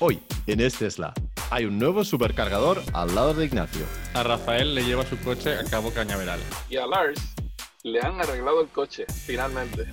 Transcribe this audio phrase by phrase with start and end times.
[0.00, 1.14] Hoy, en este Tesla,
[1.50, 3.86] hay un nuevo supercargador al lado de Ignacio.
[4.14, 6.40] A Rafael le lleva su coche a Cabo Cañaveral.
[6.68, 7.20] Y a Lars
[7.84, 9.86] le han arreglado el coche, finalmente.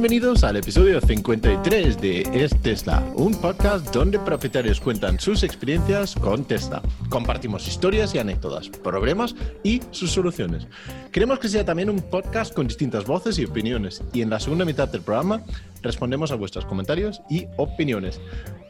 [0.00, 6.46] Bienvenidos al episodio 53 de Es Tesla, un podcast donde propietarios cuentan sus experiencias con
[6.46, 6.80] Tesla.
[7.10, 10.66] Compartimos historias y anécdotas, problemas y sus soluciones.
[11.12, 14.64] Queremos que sea también un podcast con distintas voces y opiniones, y en la segunda
[14.64, 15.42] mitad del programa
[15.82, 18.22] respondemos a vuestros comentarios y opiniones.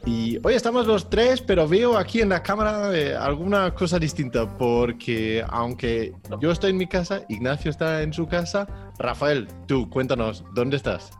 [0.07, 4.57] Y hoy estamos los tres, pero veo aquí en la cámara eh, alguna cosa distinta,
[4.57, 8.67] porque aunque yo estoy en mi casa, Ignacio está en su casa,
[8.99, 11.11] Rafael, tú cuéntanos, ¿dónde estás?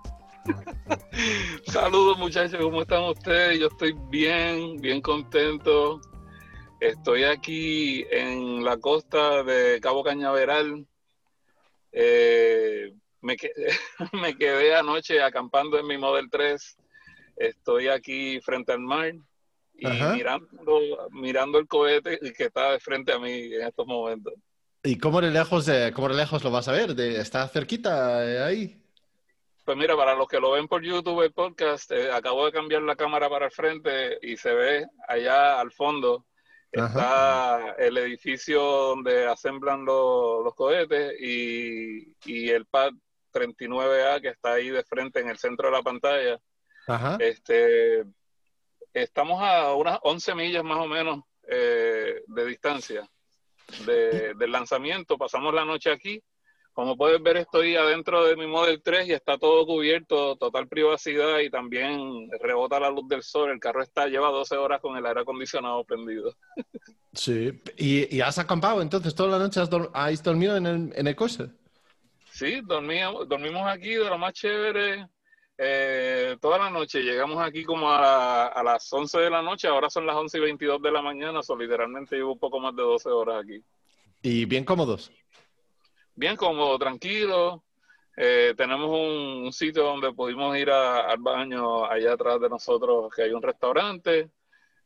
[1.67, 3.59] Saludos muchachos, ¿cómo están ustedes?
[3.59, 6.01] Yo estoy bien, bien contento.
[6.81, 10.87] Estoy aquí en la costa de Cabo Cañaveral.
[11.93, 13.37] Eh, me,
[14.15, 16.79] me quedé anoche acampando en mi Model 3
[17.41, 19.15] estoy aquí frente al mar
[19.75, 24.35] y mirando, mirando el cohete que está de frente a mí en estos momentos.
[24.83, 26.99] ¿Y cómo de lejos, cómo de lejos lo vas a ver?
[26.99, 28.83] ¿Está cerquita eh, ahí?
[29.65, 32.83] Pues mira, para los que lo ven por YouTube, el podcast, eh, acabo de cambiar
[32.83, 36.27] la cámara para el frente y se ve allá al fondo
[36.73, 42.93] está el edificio donde asemblan los cohetes y, y el pad
[43.33, 46.39] 39A que está ahí de frente en el centro de la pantalla
[47.19, 48.05] este,
[48.93, 53.09] estamos a unas 11 millas más o menos eh, de distancia
[53.87, 55.17] del lanzamiento.
[55.17, 56.23] Pasamos la noche aquí.
[56.73, 61.41] Como puedes ver, estoy adentro de mi Model 3 y está todo cubierto, total privacidad
[61.41, 63.51] y también rebota la luz del sol.
[63.51, 66.35] El carro está lleva 12 horas con el aire acondicionado prendido.
[67.13, 69.61] Sí, ¿y, has acampado entonces toda la noche?
[69.61, 71.51] ¿Has, dormido en el, en el coche?
[72.31, 75.09] Sí, dormíamos, dormimos aquí de lo más chévere.
[75.63, 77.03] Eh, toda la noche.
[77.03, 80.81] Llegamos aquí como a, las 11 de la noche, ahora son las 11 y 22
[80.81, 83.63] de la mañana, o literalmente llevo un poco más de 12 horas aquí.
[84.23, 85.13] ¿Y bien cómodos?
[86.15, 87.63] Bien cómodo, tranquilo.
[88.17, 93.33] Eh, tenemos un, sitio donde pudimos ir al baño allá atrás de nosotros, que hay
[93.33, 94.31] un restaurante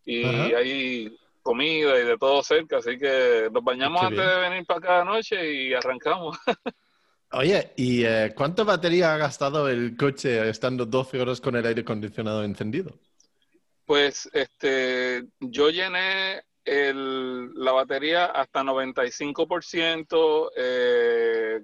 [0.04, 4.80] y hay comida y de todo cerca, así que nos bañamos antes de venir para
[4.80, 6.36] cada noche y arrancamos.
[7.36, 11.80] Oye, ¿y eh, cuánta batería ha gastado el coche estando 12 horas con el aire
[11.80, 12.96] acondicionado encendido?
[13.84, 21.60] Pues este, yo llené la batería hasta 95%, eh,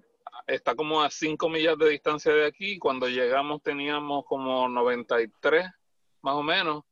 [0.47, 2.79] está como a 5 millas de distancia de aquí.
[2.79, 5.67] Cuando llegamos teníamos como 93
[6.23, 6.83] más o menos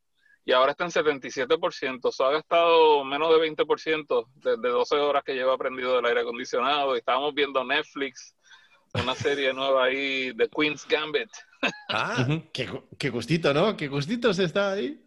[0.44, 2.08] y ahora está en 77%.
[2.08, 6.96] Eso ha gastado menos de 20% desde 12 horas que llevo aprendido del aire acondicionado.
[6.96, 8.34] Estábamos viendo Netflix
[8.94, 11.30] una serie nueva ahí de Queen's Gambit.
[11.88, 13.76] Ah, qué, gustito, ¿no?
[13.76, 15.04] Qué gustito se está ahí.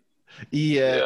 [0.50, 1.02] Y, eh,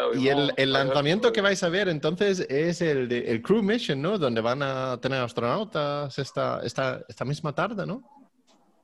[0.57, 4.17] el, lanzamiento que vais a ver entonces es el, de, el Crew Mission, ¿no?
[4.17, 8.03] Donde van a tener astronautas esta, esta, esta misma tarde, ¿no?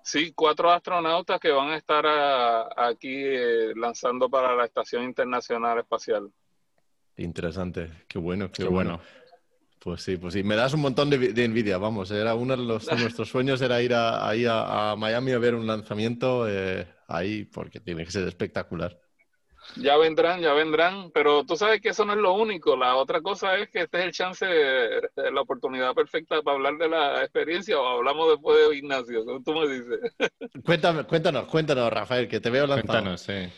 [0.03, 2.05] Sí, cuatro astronautas que van a estar
[2.75, 6.31] aquí eh, lanzando para la Estación Internacional Espacial.
[7.17, 8.99] Interesante, qué bueno, qué, bueno.
[9.83, 10.43] Pues sí, pues sí.
[10.43, 12.11] Me das un montón de, envidia, vamos.
[12.11, 15.65] Era uno de, los, nuestros sueños era ir a, ahí a, Miami a ver un
[15.65, 18.95] lanzamiento eh, ahí, porque tiene que ser espectacular.
[19.77, 22.75] Ya vendrán, ya vendrán, pero tú sabes que eso no es lo único.
[22.75, 24.45] La otra cosa es que este es el chance,
[25.15, 29.67] la oportunidad perfecta para hablar de la experiencia o hablamos después de Ignacio, tú me
[29.67, 29.99] dices.
[30.63, 32.87] Cuéntame, cuéntanos, cuéntanos, Rafael, que te veo lanzado.
[32.87, 33.49] Cuéntanos, sí.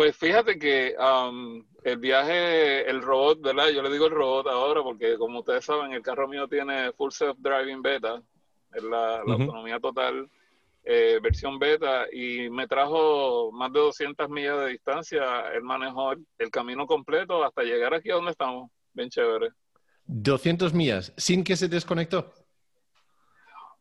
[0.00, 3.68] Pues fíjate que um, el viaje, el robot, ¿verdad?
[3.68, 7.10] Yo le digo el robot ahora porque como ustedes saben, el carro mío tiene full
[7.10, 8.22] self-driving beta,
[8.72, 10.26] es la, autonomía total,
[10.84, 15.22] eh, versión beta, y me trajo más de 200 millas de distancia,
[15.54, 19.50] él manejó el, camino completo hasta llegar aquí a donde estamos, bien chévere.
[20.06, 22.32] 200 millas, sin que se desconectó.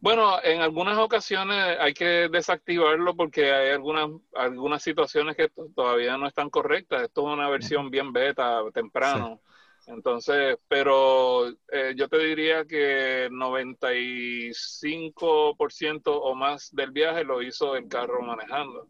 [0.01, 6.25] Bueno, en algunas ocasiones hay que desactivarlo porque hay algunas, algunas situaciones que todavía no
[6.25, 7.03] están correctas.
[7.03, 9.41] Esto es una versión bien beta, temprano.
[9.87, 17.89] Entonces, pero eh, yo te diría que 95% o más del viaje lo hizo el
[17.89, 18.87] carro manejando.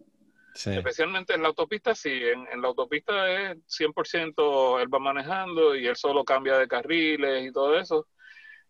[0.54, 2.12] Especialmente en la autopista, sí.
[2.12, 7.48] En, en la autopista es 100% él va manejando y él solo cambia de carriles
[7.48, 8.06] y todo eso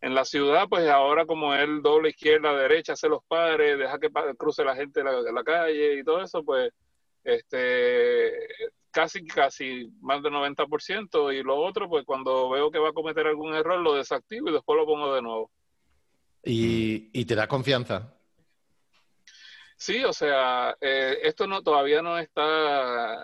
[0.02, 4.10] en la ciudad, pues ahora como él doble izquierda, derecha, hace los padres, deja que
[4.38, 6.72] cruce la gente la, la calle y todo eso, pues
[7.24, 8.34] este
[8.92, 11.34] casi, casi más del 90%.
[11.38, 14.54] Y lo otro, pues cuando veo que va a cometer algún error, lo desactivo y
[14.54, 15.52] después lo pongo de nuevo.
[16.44, 18.14] y, te da confianza.
[19.76, 23.24] Sí, o sea, eh, esto no todavía no está,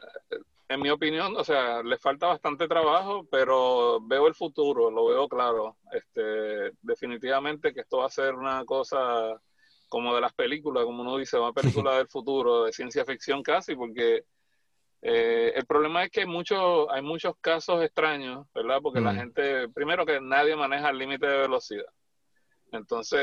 [0.67, 5.27] en mi opinión, o sea, le falta bastante trabajo, pero veo el futuro, lo veo
[5.27, 5.77] claro.
[5.91, 9.39] Este, definitivamente que esto va a ser una cosa
[9.87, 13.75] como de las películas, como uno dice, una película del futuro, de ciencia ficción casi,
[13.75, 14.25] porque
[15.01, 18.79] eh, el problema es que hay, muchos hay muchos casos extraños, ¿verdad?
[18.81, 19.15] Porque la mm.
[19.15, 21.85] gente, primero que nadie maneja el límite de velocidad.
[22.71, 23.19] Entonces,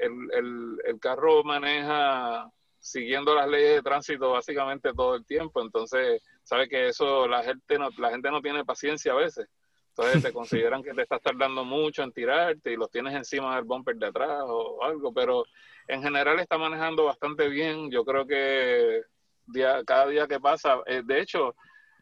[0.00, 5.60] el, el, carro maneja siguiendo las leyes de tránsito básicamente todo el tiempo.
[5.60, 9.48] Entonces, sabe que eso la gente no, la gente no tiene paciencia a veces.
[9.88, 13.64] Entonces te consideran que te estás tardando mucho en tirarte y los tienes encima del
[13.64, 15.44] bumper de atrás o algo, pero
[15.88, 17.90] en general está manejando bastante bien.
[17.90, 19.02] Yo creo que
[19.46, 21.54] día, cada día que pasa, eh, de hecho,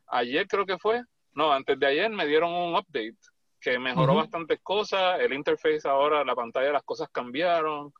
[0.08, 1.02] ayer creo que fue,
[1.34, 3.16] no, antes de ayer me dieron un update
[3.60, 7.92] que mejoró bastantes cosas, el interface ahora, la pantalla, las cosas cambiaron,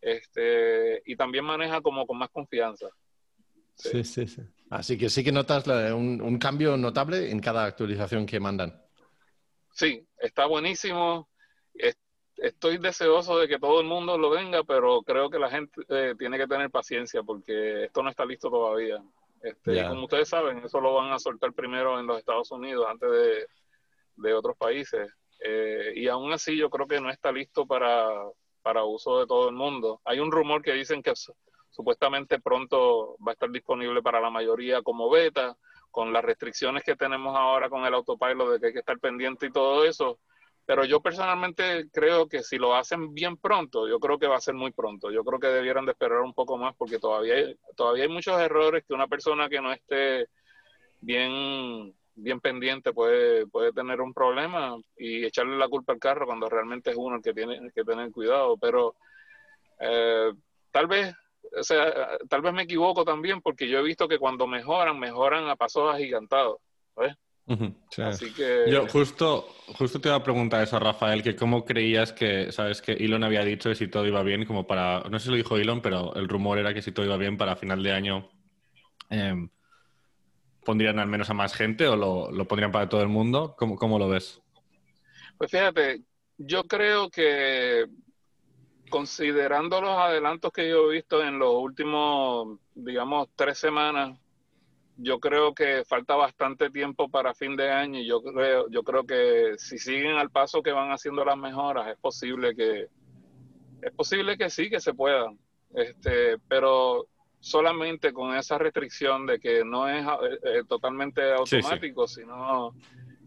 [0.00, 2.88] este, y también maneja como con más confianza.
[3.76, 4.42] Sí, sí, sí.
[4.74, 8.74] Así que sí que notas un, cambio notable en cada actualización que mandan.
[9.70, 11.28] Sí, está buenísimo.
[12.36, 16.14] Estoy deseoso de que todo el mundo lo venga, pero creo que la gente eh,
[16.18, 19.00] tiene que tener paciencia porque esto no está listo todavía.
[19.40, 23.08] Este, Como ustedes saben, eso lo van a soltar primero en los Estados Unidos antes
[23.08, 23.46] de,
[24.16, 25.08] de otros países.
[25.38, 28.08] Eh, y aún así yo creo que no está listo para,
[28.60, 30.00] para uso de todo el mundo.
[30.04, 31.12] Hay un rumor que dicen que
[31.74, 35.56] supuestamente pronto va a estar disponible para la mayoría como beta,
[35.90, 39.46] con las restricciones que tenemos ahora con el autopilot de que hay que estar pendiente
[39.46, 40.18] y todo eso.
[40.66, 44.40] Pero yo personalmente creo que si lo hacen bien pronto, yo creo que va a
[44.40, 45.10] ser muy pronto.
[45.10, 48.40] Yo creo que debieran de esperar un poco más porque todavía hay, todavía hay muchos
[48.40, 50.28] errores que una persona que no esté
[51.00, 56.48] bien bien pendiente puede, puede tener un problema y echarle la culpa al carro cuando
[56.48, 58.56] realmente es uno el que tiene que tener cuidado.
[58.56, 58.94] Pero
[59.80, 60.32] eh,
[60.70, 61.14] tal vez,
[61.58, 61.92] o sea,
[62.28, 65.94] tal vez me equivoco también porque yo he visto que cuando mejoran, mejoran a pasos
[65.94, 66.58] agigantados.
[67.98, 68.64] Así que...
[68.68, 72.92] Yo justo, justo te iba a preguntar eso, Rafael, que cómo creías que, sabes, que
[72.92, 75.56] Elon había dicho que si todo iba bien, como para, no sé si lo dijo
[75.56, 78.30] Elon, pero el rumor era que si todo iba bien para final de año
[79.10, 79.48] eh,
[80.64, 83.54] pondrían al menos a más gente o lo, pondrían para todo el mundo?
[83.58, 84.40] ¿Cómo, ¿Cómo, lo ves?
[85.36, 86.00] Pues fíjate,
[86.38, 87.84] yo creo que
[88.90, 94.18] considerando los adelantos que yo he visto en los últimos, digamos, tres semanas,
[94.96, 99.04] yo creo que falta bastante tiempo para fin de año y yo creo, yo creo
[99.04, 102.88] que si siguen al paso que van haciendo las mejoras, es posible que,
[103.82, 105.38] es posible que sí, que se puedan.
[105.74, 107.08] Este, pero
[107.40, 112.74] solamente con esa restricción de que no es eh, eh, totalmente automático, sino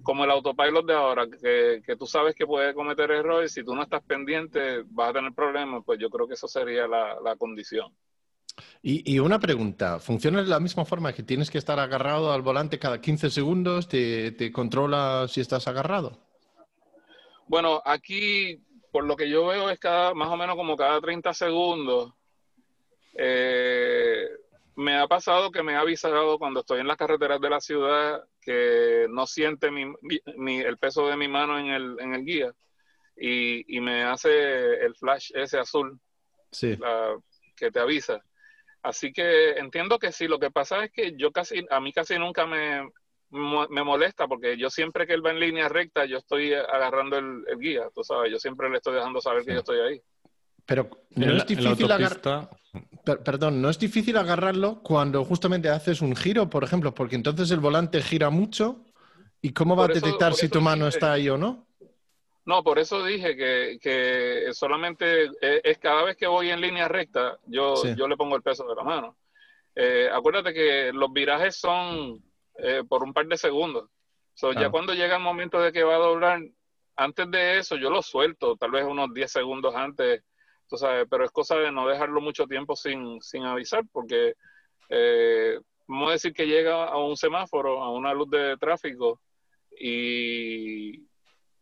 [0.07, 3.75] como el autopilot de ahora, que, que, tú sabes que puede cometer errores, si tú
[3.75, 7.36] no estás pendiente vas a tener problemas, pues yo creo que eso sería la, la
[7.36, 7.94] condición.
[8.81, 12.42] Y, y, una pregunta, ¿funciona de la misma forma que tienes que estar agarrado al
[12.42, 13.89] volante cada 15 segundos?
[13.89, 16.18] ¿Te, te controla si estás agarrado?
[17.48, 18.63] Bueno, aquí
[18.94, 22.13] por lo que yo veo es cada, más o menos como cada 30 segundos
[23.13, 24.25] eh,
[24.77, 28.24] me ha pasado que me ha avisado cuando estoy en las carreteras de la ciudad
[28.47, 32.53] que no siente mi, el peso de mi mano en el, en el guía
[33.17, 35.99] y, y, me hace el flash ese azul
[36.49, 36.80] sí.
[37.57, 38.23] que te avisa.
[38.83, 42.18] Así que entiendo que sí, lo que pasa es que yo casi, a mí casi
[42.18, 42.89] nunca me,
[43.31, 47.44] me molesta porque yo siempre que él va en línea recta, yo estoy agarrando el,
[47.59, 50.01] guía, tú sabes, yo siempre le estoy dejando saber que yo estoy ahí.
[50.68, 52.50] Pero no es difícil agarrarlo.
[53.24, 57.59] Perdón, no es difícil agarrarlo cuando justamente haces un giro, por ejemplo, porque entonces el
[57.59, 58.83] volante gira mucho.
[59.42, 61.66] ¿Y cómo va a detectar si tu mano está ahí o no?
[62.45, 67.76] No, por eso dije que, solamente es, cada vez que voy en línea recta, yo,
[67.95, 69.18] yo le pongo el peso de la mano.
[69.76, 72.21] Eh, acuérdate que los virajes son
[72.57, 73.90] eh, por un par de segundos.
[74.56, 76.42] Ya cuando llega el momento de que va a doblar,
[76.95, 80.24] antes de eso yo lo suelto, tal vez unos 10 segundos antes
[81.09, 84.33] pero es cosa de no dejarlo mucho tiempo sin, sin avisar, porque
[84.90, 89.19] eh, vamos a decir que llega a un semáforo, a una luz de tráfico
[89.80, 91.07] y,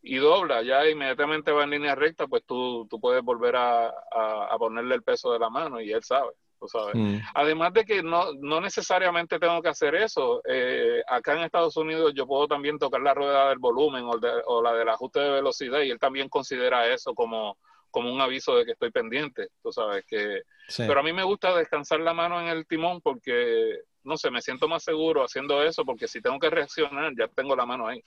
[0.02, 4.58] y dobla, ya inmediatamente va en línea recta, pues tú, tú puedes volver a, a,
[4.58, 6.32] ponerle el peso de la mano y él sabe.
[6.58, 6.96] Tú sabes.
[6.96, 7.18] Mm.
[7.34, 12.14] Además de que no, no necesariamente tengo que hacer eso, eh, acá en Estados Unidos
[12.16, 14.14] yo puedo también tocar la rueda del volumen o,
[14.46, 17.58] o la del ajuste de velocidad y él también considera eso como,
[17.96, 20.42] como un aviso de que estoy pendiente, tú sabes que...
[20.76, 24.42] Pero a mí me gusta descansar la mano en el timón porque, no sé, me
[24.42, 28.04] siento más seguro haciendo eso porque si tengo que reaccionar ya tengo la mano ahí.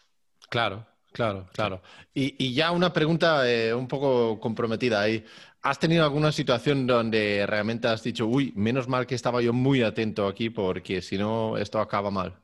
[0.51, 0.87] Claro.
[1.11, 1.81] Claro, claro.
[2.13, 5.25] Y, ya una pregunta eh, un poco comprometida ahí.
[5.63, 9.83] ¿Has tenido alguna situación donde realmente has dicho, uy, menos mal que estaba yo muy
[9.83, 12.37] atento aquí porque si no, esto acaba mal?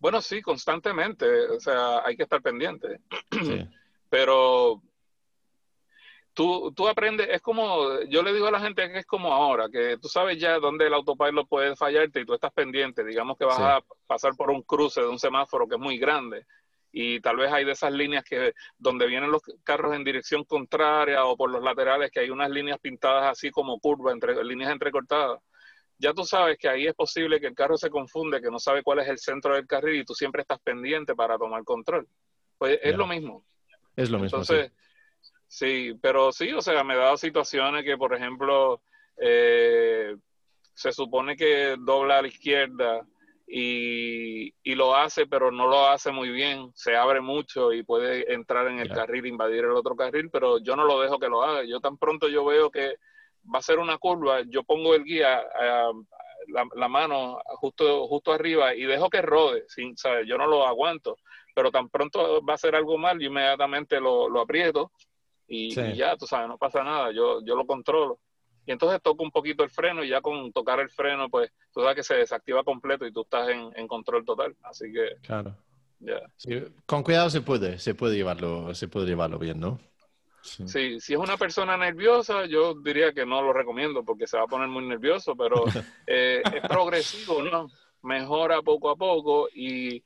[0.00, 1.26] Bueno, sí, constantemente.
[1.48, 3.00] O sea, hay que estar pendiente.
[4.10, 4.82] Pero
[6.34, 9.68] tú, tú aprendes, es como, yo le digo a la gente que es como ahora,
[9.68, 13.04] que tú sabes ya dónde el autopilot puede fallarte y tú estás pendiente.
[13.04, 16.46] Digamos que vas a pasar por un cruce de un semáforo que es muy grande
[16.92, 21.24] y tal vez hay de esas líneas que donde vienen los carros en dirección contraria
[21.24, 25.40] o por los laterales que hay unas líneas pintadas así como curvas, entre, líneas entrecortadas.
[25.98, 28.82] Ya tú sabes que ahí es posible que el carro se confunde, que no sabe
[28.82, 32.06] cuál es el centro del carril y tú siempre estás pendiente para tomar control.
[32.58, 33.44] Pues es lo mismo.
[33.96, 34.38] Es lo mismo.
[34.38, 34.82] Entonces, sí.
[36.00, 38.80] Pero sí, o sea, me dado situaciones que, por ejemplo,
[39.18, 40.16] eh,
[40.74, 43.06] se supone que dobla a la izquierda
[43.46, 48.66] y, lo hace, pero no lo hace muy bien, se abre mucho y puede entrar
[48.68, 51.62] en el carril, invadir el otro carril, pero yo no lo dejo que lo haga.
[51.64, 52.96] Yo tan pronto yo veo que
[53.54, 55.44] va a ser una curva, yo pongo el guía,
[56.48, 59.94] la, mano justo, justo arriba y dejo que rode, sin,
[60.26, 61.18] yo no lo aguanto,
[61.54, 64.90] pero tan pronto va a ser algo mal, yo inmediatamente lo, lo aprieto
[65.52, 68.18] y, y, ya, tú sabes, no pasa nada, yo, yo lo controlo
[68.64, 71.80] y entonces toco un poquito el freno y ya con tocar el freno, pues tú
[71.80, 74.56] sabes que se desactiva completo y tú estás en, control total.
[74.62, 75.16] Así que.
[75.22, 75.56] Claro.
[76.86, 79.80] con cuidado se puede, se puede llevarlo, se puede llevarlo bien, ¿no?
[80.42, 80.98] Sí.
[81.00, 84.48] si es una persona nerviosa, yo diría que no lo recomiendo porque se va a
[84.48, 85.64] poner muy nervioso, pero
[86.06, 87.68] eh, es progresivo, ¿no?
[88.02, 90.02] Mejora poco a poco y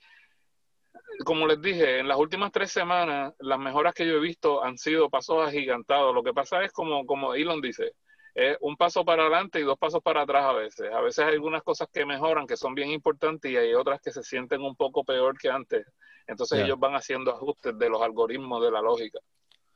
[1.25, 4.76] como les dije, en las últimas tres semanas, las mejoras que yo he visto han
[4.78, 6.14] sido pasos agigantados.
[6.14, 7.92] Lo que pasa es como, como Elon dice,
[8.34, 10.92] es un paso para adelante y dos pasos para atrás a veces.
[10.92, 14.10] A veces hay algunas cosas que mejoran, que son bien importantes, y hay otras que
[14.10, 15.86] se sienten un poco peor que antes.
[16.26, 19.20] Entonces ellos van haciendo ajustes de los algoritmos de la lógica.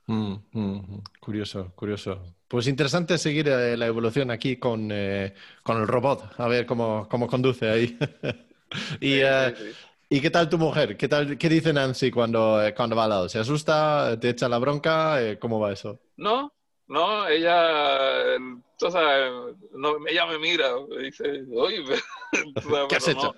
[0.06, 1.02] Mm, mm, mm.
[1.20, 2.34] curioso, curioso.
[2.48, 7.08] Pues interesante seguir eh, la evolución aquí con, eh, con, el robot, a ver cómo,
[7.08, 7.96] cómo conduce ahí.
[9.00, 9.54] y, eh,
[10.12, 10.96] ¿Y qué tal tu mujer?
[10.96, 13.28] ¿Qué, tal, qué dice Nancy cuando, cuando va al lado?
[13.28, 14.18] ¿Se asusta?
[14.18, 15.16] ¿Te echa la bronca?
[15.38, 16.00] ¿Cómo va eso?
[16.16, 16.52] No,
[16.88, 18.36] no, ella,
[18.76, 19.30] tú sabes,
[19.70, 21.84] no, ella me mira, me dice, oye,
[22.88, 23.36] ¿qué has hecho?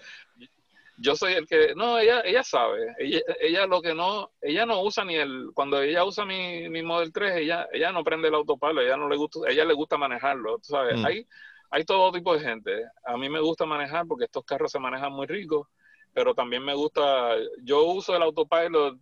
[0.96, 4.80] yo soy el que, no, ella, ella sabe, ella, ella lo que no, ella no
[4.80, 8.34] usa ni el, cuando ella usa mi, mi Model 3, ella, ella no prende el
[8.34, 11.04] autopalo, ella no le gusta, ella le gusta manejarlo, tú sabes, mm.
[11.04, 11.26] hay,
[11.70, 15.12] hay todo tipo de gente, a mí me gusta manejar porque estos carros se manejan
[15.12, 15.66] muy ricos,
[16.12, 18.98] pero también me gusta, yo uso el autopilot,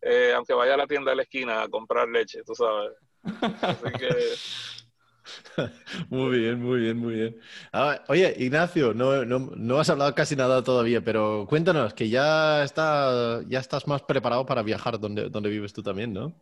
[0.00, 2.92] eh, aunque vaya a la tienda de la esquina a comprar leche, tú sabes.
[3.62, 4.08] Así que...
[6.10, 7.40] Muy bien, muy bien, muy bien.
[7.72, 13.40] Ah, oye, Ignacio, no, no, has hablado casi nada todavía, pero cuéntanos que ya, está,
[13.48, 16.34] ya estás más preparado para viajar donde, donde vives tú también, ¿no?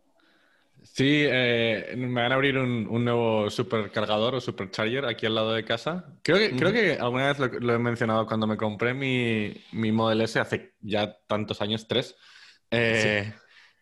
[0.83, 5.65] Sí, eh, me van a abrir un, nuevo supercargador o supercharger aquí al lado de
[5.65, 6.19] casa.
[6.23, 10.23] Creo que, creo que alguna vez lo, he mencionado cuando me compré mi, mi Model
[10.23, 12.17] S hace ya tantos años, tres.
[12.71, 13.33] Eh,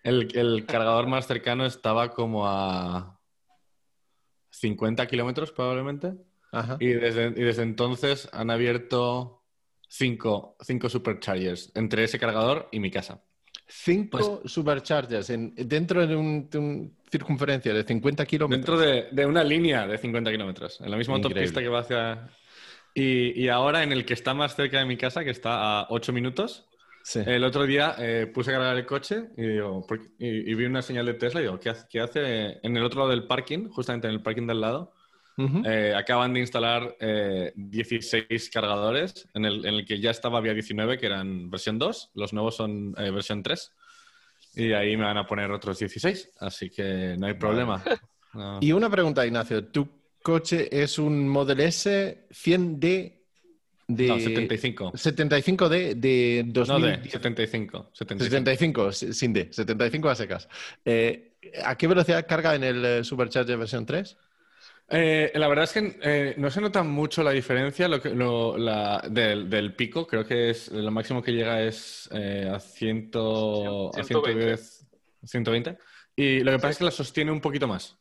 [0.02, 3.18] el, cargador más cercano estaba como a
[4.50, 6.14] 50 kilómetros probablemente.
[6.80, 9.44] Y, desde, entonces han abierto
[9.88, 13.22] cinco, cinco superchargers entre ese cargador y mi casa.
[13.72, 18.80] Cinco pues superchargers dentro de un, circunferencia de 50 kilómetros.
[18.80, 22.28] Dentro de, una línea de 50 kilómetros, en la misma autopista que va hacia...
[22.92, 25.86] Y, y, ahora en el que está más cerca de mi casa, que está a
[25.90, 26.68] 8 minutos,
[27.14, 29.86] el otro día eh, puse a cargar el coche y, digo,
[30.18, 33.26] y, vi una señal de Tesla y digo, ¿qué hace, en el otro lado del
[33.26, 34.92] parking, justamente en el parking del lado?
[35.64, 36.96] Eh, acaban de instalar
[37.54, 41.78] 16 eh, cargadores, en el, en el, que ya estaba había 19, que eran versión
[41.78, 43.72] 2, los nuevos son versión 3,
[44.56, 47.82] y ahí me van a poner otros 16, así que no hay problema.
[48.60, 49.88] Y una pregunta, Ignacio, ¿tu
[50.22, 53.20] coche es un Model S 100D
[53.88, 54.06] de...
[54.06, 54.92] No, 75.
[54.94, 56.80] 75 de, de 2000...
[56.80, 57.90] No, de 75.
[57.92, 60.48] 75, sin D, 75 a secas.
[60.84, 61.32] Eh,
[61.64, 64.16] ¿A qué velocidad carga en el eh, Supercharger versión 3?
[64.90, 69.02] Eh, la verdad es que no se nota mucho la diferencia lo que, lo, la,
[69.08, 70.06] del, del, pico.
[70.06, 74.00] Creo que es lo máximo que llega es a, 100, 120.
[74.00, 74.86] a 110,
[75.24, 75.78] 120.
[76.16, 77.96] Y lo que pasa es que la sostiene un poquito más.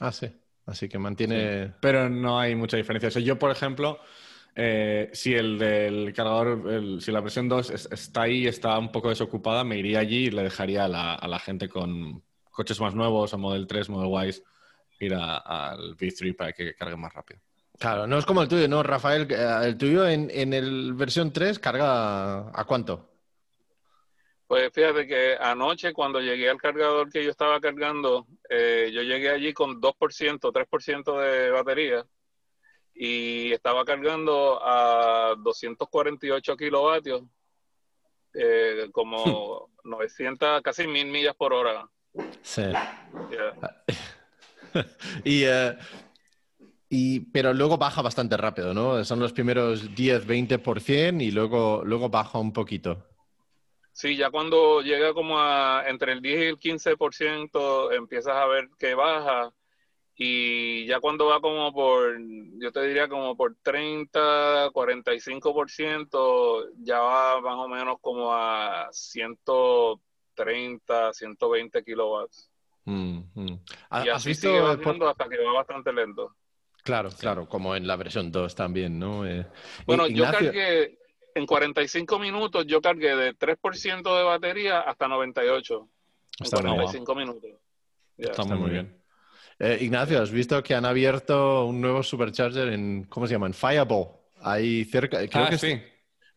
[0.00, 0.30] Ah, sí.
[0.68, 1.72] Así que mantiene.
[1.80, 3.08] Pero no hay mucha diferencia.
[3.20, 3.98] yo, por ejemplo,
[4.54, 9.08] eh, si el del cargador, si la versión 2 está ahí y está un poco
[9.08, 13.38] desocupada, me iría allí y le dejaría a la, gente con coches más nuevos, a
[13.38, 14.42] Model 3, Model Y,
[15.00, 17.40] ir al V3 para que cargue más rápido.
[17.78, 19.30] Claro, no es como el tuyo, ¿no, Rafael?
[19.30, 23.08] Eh, el tuyo en, en el versión 3 carga a cuánto?
[24.48, 29.28] Pues fíjate que anoche cuando llegué al cargador que yo estaba cargando, eh, yo llegué
[29.28, 32.04] allí con 2%, 3% de batería
[32.94, 37.22] y estaba cargando a 248 kilovatios,
[38.32, 41.86] eh, como 900, casi mil millas por hora.
[42.42, 42.62] Sí.
[45.24, 45.76] y, eh,
[46.88, 49.04] y, pero luego baja bastante rápido, ¿no?
[49.04, 53.04] Son los primeros 10, 20% y luego, luego baja un poquito.
[53.92, 58.68] Sí, ya cuando llega como a entre el 10 y el 15% empiezas a ver
[58.78, 59.52] que baja
[60.20, 62.18] y ya cuando va como por,
[62.60, 71.12] yo te diría como por 30, 45%, ya va más o menos como a 130,
[71.12, 72.50] 120 kilowatts.
[72.84, 73.60] Mm, mm.
[74.04, 76.34] Y así sigue bajando hasta que va bastante lento.
[76.82, 79.26] Claro, claro, como en la versión 2 también, ¿no?
[79.26, 79.46] Eh,
[79.86, 80.98] bueno, yo cargué,
[81.34, 85.88] en 45 minutos yo cargué de 3% de batería hasta 98.
[86.40, 87.50] Hasta 45 minutos.
[88.16, 88.96] Está muy bien.
[89.58, 93.46] Eh, Ignacio, ¿has visto que han abierto un nuevo supercharger en, ¿cómo se llama?
[93.46, 94.08] En Fireball.
[94.40, 95.26] Ahí cerca.
[95.28, 95.82] Creo ah, que sí.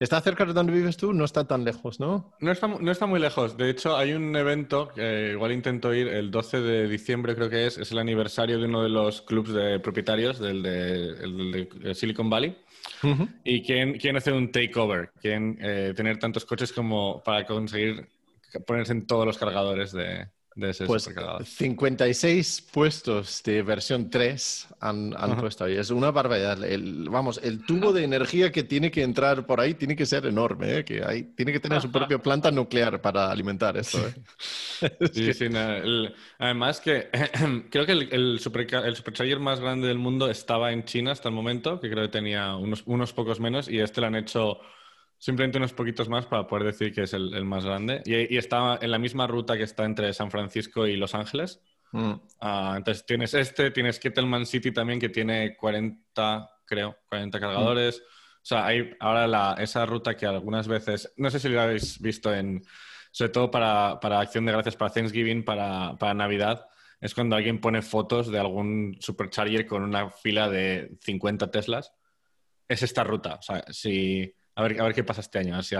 [0.01, 2.33] Está cerca de donde vives tú, no está tan lejos, ¿no?
[2.39, 3.55] No está, no está muy lejos.
[3.55, 7.67] De hecho, hay un evento que igual intento ir el 12 de diciembre, creo que
[7.67, 7.77] es.
[7.77, 12.57] Es el aniversario de uno de los clubs de propietarios del de Silicon Valley.
[13.43, 18.07] Y quieren, quieren, hacer un takeover, quieren eh, tener tantos coches como para conseguir
[18.65, 20.27] ponerse en todos los cargadores de,
[20.85, 21.09] pues
[21.45, 25.77] 56 puestos de versión 3 han, puesto ahí.
[25.77, 26.61] Es una barbaridad.
[26.63, 30.25] El, vamos, el tubo de energía que tiene que entrar por ahí tiene que ser
[30.25, 30.79] enorme.
[30.79, 30.85] ¿eh?
[30.85, 33.99] Que hay, tiene que tener su propia planta nuclear para alimentar esto.
[34.05, 34.97] ¿eh?
[35.13, 35.45] Sí, sí.
[36.37, 37.09] además que
[37.71, 41.79] creo que el, el, supercharger más grande del mundo estaba en China hasta el momento,
[41.79, 44.59] que creo que tenía unos, unos pocos menos, y este lo han hecho
[45.21, 48.01] Simplemente unos poquitos más para poder decir que es el, más grande.
[48.05, 51.61] Y, está en la misma ruta que está entre San Francisco y Los Ángeles.
[51.91, 52.13] Mm.
[52.39, 57.99] Ah, entonces tienes este, tienes Kettleman City también que tiene 40, creo, 40 cargadores.
[57.99, 62.33] O sea, hay ahora esa ruta que algunas veces, no sé si lo habéis visto
[62.33, 62.63] en,
[63.11, 66.65] sobre todo para, para Acción de Gracias, para Thanksgiving, para, para Navidad,
[66.99, 71.93] es cuando alguien pone fotos de algún supercharger con una fila de 50 Teslas.
[72.67, 73.35] Es esta ruta.
[73.35, 75.75] O sea, si a ver, a ver qué pasa este año, si,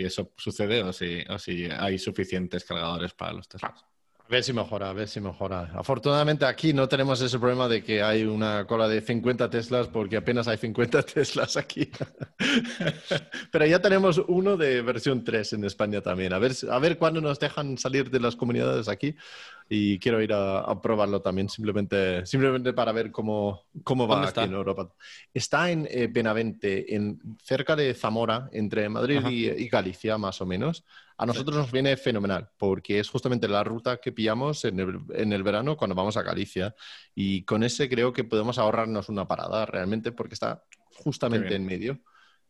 [0.00, 3.84] eso sucede o si, o si hay suficientes cargadores para los Teslas.
[4.30, 5.72] A ver si mejora, a ver si mejora.
[5.74, 10.16] Afortunadamente aquí no tenemos ese problema de que hay una cola de 50 Teslas porque
[10.16, 11.90] apenas hay 50 Teslas aquí.
[13.50, 16.32] Pero ya tenemos uno de versión 3 en España también.
[16.32, 19.16] A ver, a ver cuándo nos dejan salir de las comunidades aquí
[19.72, 24.52] y quiero ir a, probarlo también simplemente, simplemente para ver cómo, cómo va aquí en
[24.52, 24.92] Europa.
[25.32, 30.84] Está en eh, Benavente, en, cerca de Zamora, entre Madrid y Galicia más o menos.
[31.16, 35.76] A nosotros nos viene fenomenal, porque es justamente la ruta que pillamos en el, verano
[35.76, 36.74] cuando vamos a Galicia.
[37.14, 40.64] Y con ese creo que podemos ahorrarnos una parada realmente, porque está
[41.04, 42.00] justamente en medio.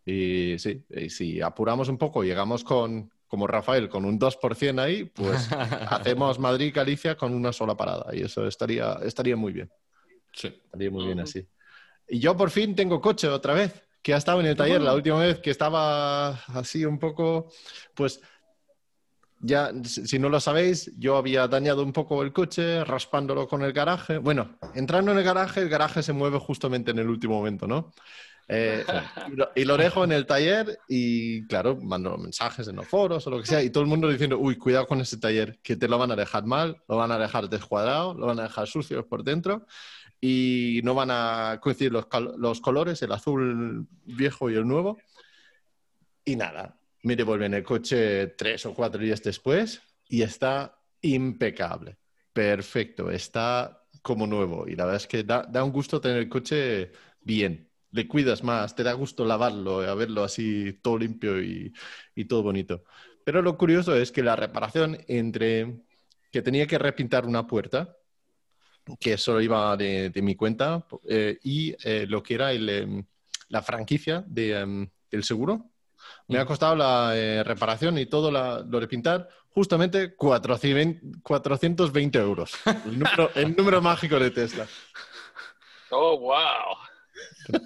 [0.06, 5.48] Y sí, si apuramos un poco, llegamos con, como Rafael, con un 2% ahí, pues
[5.88, 8.06] hacemos Madrid-Galicia con una sola parada.
[8.12, 9.70] Y eso estaría, estaría muy bien.
[10.32, 10.48] Sí.
[10.48, 11.46] Estaría muy bien así.
[12.08, 14.94] Y yo por fin tengo coche otra vez, que ha estado en el taller la
[14.94, 17.52] última vez que estaba así un poco,
[17.94, 18.20] pues
[19.38, 23.72] ya, si no lo sabéis, yo había dañado un poco el coche raspándolo con el
[23.72, 24.18] garaje.
[24.18, 27.92] Bueno, entrando en el garaje, el garaje se mueve justamente en el último momento, ¿no?
[28.52, 28.84] Eh,
[29.54, 33.40] y, lo, dejo en el taller y, claro, mando mensajes en los foros o lo
[33.40, 35.98] que sea y todo el mundo diciendo, uy, cuidado con ese taller, que te lo
[35.98, 39.22] van a dejar mal, lo van a dejar descuadrado, lo van a dejar sucio por
[39.22, 39.66] dentro
[40.20, 42.06] y no van a coincidir los,
[42.38, 44.98] los colores, el azul viejo y el nuevo.
[46.24, 51.98] Y nada, me devuelven el coche tres o cuatro días después y está impecable.
[52.32, 54.66] Perfecto, está como nuevo.
[54.66, 57.69] Y la verdad es que da, un gusto tener el coche bien.
[57.92, 61.72] Le cuidas más, te da gusto lavarlo, a verlo así todo limpio y,
[62.28, 62.84] todo bonito.
[63.24, 65.80] Pero lo curioso es que la reparación entre
[66.30, 67.96] que tenía que repintar una puerta,
[68.98, 73.04] que solo iba de, mi cuenta, eh, y eh, lo que era em,
[73.48, 75.70] la franquicia de, em, del seguro,
[76.28, 82.52] me ha costado la eh, reparación y todo lo de pintar justamente 420 euros.
[83.34, 84.66] El número, mágico de Tesla.
[85.92, 86.76] Oh, wow.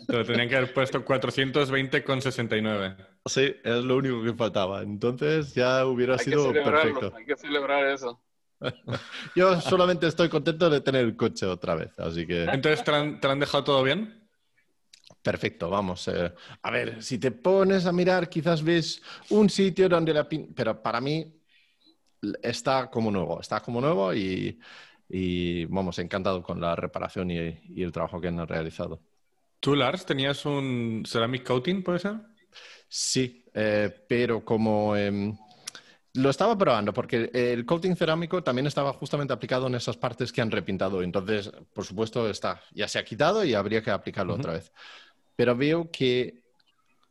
[0.06, 2.96] Te lo tenían que haber puesto 420,69.
[3.26, 4.82] Sí, es lo único que faltaba.
[4.82, 7.12] Entonces ya hubiera sido perfecto.
[7.16, 8.20] Hay que celebrar eso.
[9.36, 12.44] Yo solamente estoy contento de tener el coche otra vez, así que...
[12.44, 14.28] Entonces, ¿te han, dejado todo bien?
[15.22, 16.08] Perfecto, vamos.
[16.08, 20.26] Eh, a ver, si te pones a mirar, quizás ves un sitio donde la...
[20.28, 21.34] Pero para mí
[22.42, 24.58] está como nuevo, está como nuevo y,
[25.66, 29.00] vamos, encantado con la reparación y, el trabajo que han realizado.
[29.64, 32.16] ¿Tú, Lars, tenías un ceramic coating, puede ser?
[32.86, 34.94] Sí, eh, pero como...
[34.94, 35.34] Em,
[36.12, 40.42] lo estaba probando porque el coating cerámico también estaba justamente aplicado en esas partes que
[40.42, 41.02] han repintado.
[41.02, 44.70] Entonces, por supuesto, está, ya se ha quitado y habría que aplicarlo otra vez.
[45.34, 46.42] Pero veo que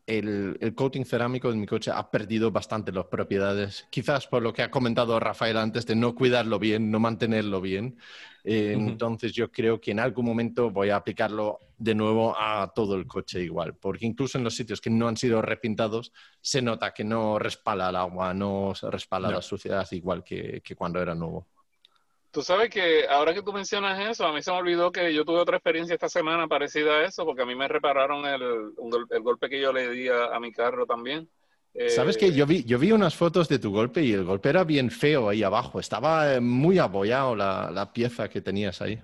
[0.06, 4.62] el, coating cerámico de mi coche ha perdido bastante las propiedades, quizás por lo que
[4.62, 7.98] ha comentado Rafael antes de no cuidarlo bien, no mantenerlo bien.
[8.44, 12.96] Eh, entonces yo creo que en algún momento voy a aplicarlo de nuevo a todo
[12.96, 16.94] el coche igual, porque incluso en los sitios que no han sido repintados se nota
[16.94, 21.48] que no respala el agua, no respala la suciedad igual que cuando era nuevo.
[22.34, 25.24] Tú sabes que ahora que tú mencionas eso, a mí se me olvidó que yo
[25.24, 28.74] tuve otra experiencia esta semana parecida a eso, porque a mí me repararon el,
[29.12, 31.30] el golpe que yo le di a, mi carro también.
[31.90, 34.64] ¿Sabes que yo vi, yo vi unas fotos de tu golpe y el golpe era
[34.64, 35.80] bien feo ahí abajo.
[35.80, 39.02] Estaba eh, muy abollado la, la pieza que tenías ahí.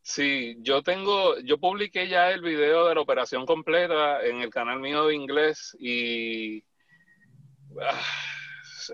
[0.00, 4.80] Sí, yo tengo, yo publiqué ya el video de la operación completa en el canal
[4.80, 6.64] mío de inglés y
[7.80, 8.00] ah,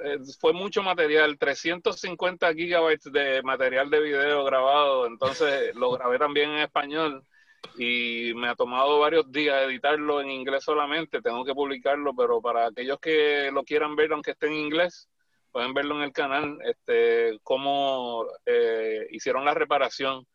[0.05, 6.51] eh, fue mucho material, 350 gigabytes de material de video grabado, entonces lo grabé también
[6.51, 7.25] en español
[7.77, 12.67] y me ha tomado varios días editarlo en inglés solamente, tengo que publicarlo, pero para
[12.67, 15.09] aquellos que lo quieran ver, aunque esté en inglés,
[15.53, 20.27] pueden verlo en el canal, este, cómo eh, hicieron la reparación.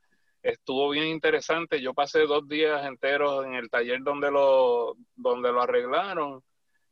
[0.41, 5.61] Estuvo bien interesante, yo pasé dos días enteros en el taller donde lo, donde lo
[5.61, 6.43] arreglaron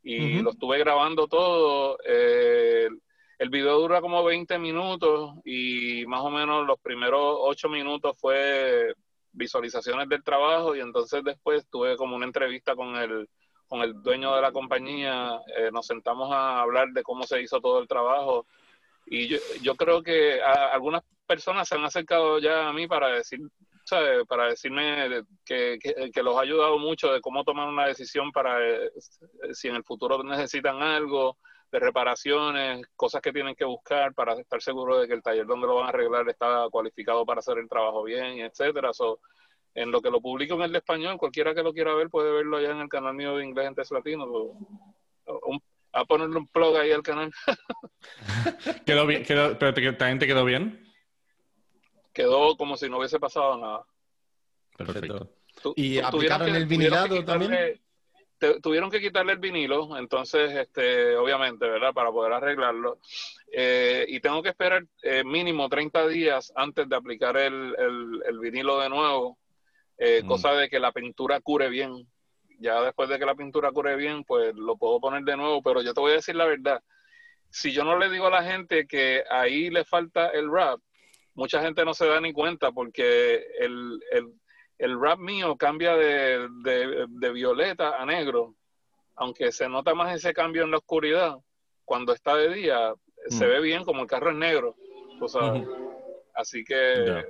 [0.03, 1.97] y lo estuve grabando todo.
[2.05, 2.87] Eh,
[3.37, 8.93] el video dura como 20 minutos y más o menos los primeros 8 minutos fue
[9.33, 13.29] visualizaciones del trabajo y entonces después tuve como una entrevista con el,
[13.67, 17.59] con el dueño de la compañía, eh, nos sentamos a hablar de cómo se hizo
[17.59, 18.45] todo el trabajo
[19.05, 23.39] y yo, yo creo que algunas personas se han acercado ya a mí para decir
[24.27, 25.79] para decirme que,
[26.23, 28.91] los ha ayudado mucho de cómo tomar una decisión para eh,
[29.53, 31.37] si en el futuro necesitan algo
[31.71, 35.67] de reparaciones, cosas que tienen que buscar para estar seguro de que el taller donde
[35.67, 38.91] lo van a arreglar está cualificado para hacer el trabajo bien, etcétera.
[39.73, 42.31] en lo que lo publico en el de español, cualquiera que lo quiera ver puede
[42.31, 44.25] verlo allá en el canal mío de inglés en Teslatino.
[45.93, 47.31] a ponerle un plug ahí al canal.
[48.85, 49.23] ¿Quedó bien?
[49.23, 50.87] Quedó, ¿Pero también te quedó bien?
[52.13, 53.85] quedó como si no hubiese pasado nada.
[54.77, 55.29] Perfecto.
[55.75, 57.80] ¿Y aplicaron el vinilado también?
[58.61, 61.93] Tuvieron que quitarle el vinilo, entonces, este, obviamente, ¿verdad?
[61.93, 62.99] Para poder arreglarlo.
[63.51, 67.75] Eh, y tengo que esperar eh, mínimo 30 días antes de aplicar el,
[68.25, 69.37] el, vinilo de nuevo,
[69.97, 70.27] eh, mm.
[70.27, 72.07] cosa de que la pintura cure bien.
[72.59, 75.81] Ya después de que la pintura cure bien, pues lo puedo poner de nuevo, pero
[75.81, 76.81] yo te voy a decir la verdad.
[77.49, 80.79] Si yo no le digo a la gente que ahí le falta el wrap,
[81.33, 84.33] mucha gente no se da ni cuenta porque el, el,
[84.89, 86.47] rap mío cambia de,
[87.09, 88.55] de, violeta a negro,
[89.15, 91.37] aunque se nota más ese cambio en la oscuridad,
[91.85, 92.93] cuando está de día
[93.27, 93.49] se mm.
[93.49, 94.75] ve bien como el carro es negro.
[96.33, 97.25] Así que eh,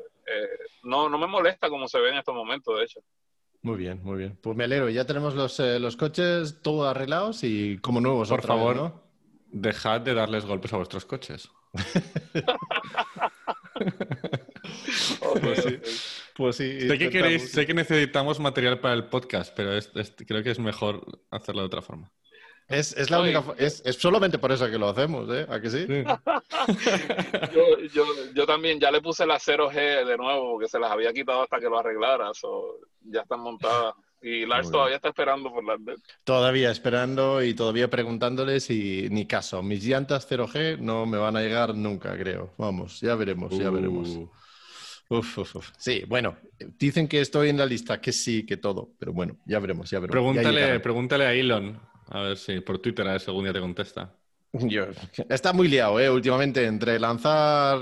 [0.83, 3.01] no, no me molesta como se ve en estos momentos, de hecho.
[3.63, 4.39] Muy bien, muy bien.
[4.41, 8.29] Pues me alegro, ya tenemos los, eh, los coches todos arreglados y como nuevos.
[8.29, 8.93] Por favor,
[9.51, 11.49] dejad de darles golpes a vuestros coches.
[15.41, 15.79] pues sí.
[16.41, 19.79] Pues sé, que queréis, sé que necesitamos material para el podcast, pero
[20.25, 22.11] creo que es mejor hacerlo de otra forma.
[22.67, 25.45] Es, es la única, es, es, solamente por eso que lo hacemos, ¿eh?
[25.47, 25.85] ¿A que sí?
[27.53, 31.13] yo, yo, yo, también ya le puse la 0G de nuevo porque se las había
[31.13, 32.31] quitado hasta que lo arreglara.
[33.01, 33.93] ya están montadas.
[34.23, 35.79] Y Lars todavía está esperando por las
[36.23, 39.61] Todavía esperando y todavía preguntándoles y ni caso.
[39.61, 42.51] Mis llantas 0G no me van a llegar nunca, creo.
[42.57, 44.09] Vamos, ya veremos, ya veremos.
[45.11, 45.71] Uf, uf, uf.
[45.77, 46.37] Sí, bueno,
[46.79, 49.99] dicen que estoy en la lista, que sí, que todo, pero bueno, ya veremos, ya
[49.99, 50.13] veremos.
[50.13, 53.59] Pregúntale, pregúntale a Elon, a ver si por Twitter a ver si algún día te
[53.59, 54.15] contesta.
[55.29, 56.09] está muy liado, ¿eh?
[56.09, 57.81] Últimamente, entre lanzar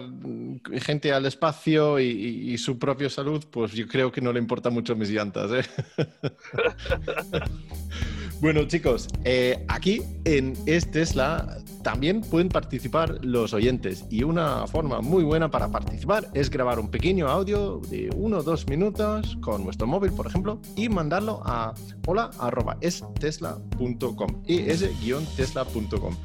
[0.82, 4.96] gente al espacio y, su propia salud, pues yo creo que no le importa mucho
[4.96, 5.62] mis llantas, ¿eh?
[8.42, 15.02] bueno, chicos, eh, aquí en Es Tesla también pueden participar los oyentes y una forma
[15.02, 19.64] muy buena para participar es grabar un pequeño audio de uno o dos minutos con
[19.64, 21.74] nuestro móvil, por ejemplo, y mandarlo a
[22.06, 26.16] hola.estesla.com, es-tesla.com.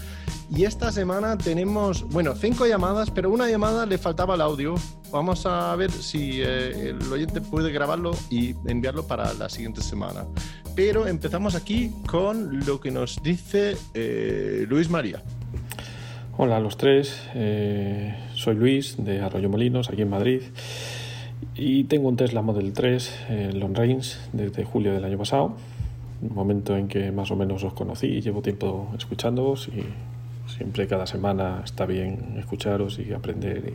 [0.51, 4.75] Y esta semana tenemos, bueno, cinco llamadas, pero una llamada le faltaba el audio.
[5.11, 10.25] Vamos a ver si eh, el oyente puede grabarlo y enviarlo para la siguiente semana.
[10.77, 15.23] Pero empezamos aquí con lo que nos dice eh, Luis María.
[16.37, 20.43] Hola a los tres, eh, soy Luis de Arroyo Molinos, aquí en Madrid.
[21.55, 25.55] Y tengo un Tesla Model 3 en Long Range desde julio del año pasado,
[26.21, 29.85] momento en que más o menos os conocí llevo tiempo escuchándoos y
[30.57, 33.73] siempre cada semana está bien escucharos y aprender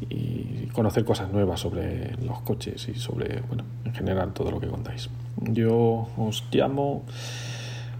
[0.00, 4.58] y, y, conocer cosas nuevas sobre los coches y sobre, bueno, en general todo lo
[4.58, 5.08] que contáis.
[5.40, 7.04] Yo os llamo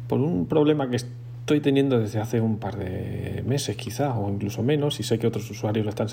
[0.09, 0.99] por un problema que
[1.45, 5.27] estoy teniendo desde hace un par de meses quizá o incluso menos y sé que
[5.27, 6.07] otros usuarios lo están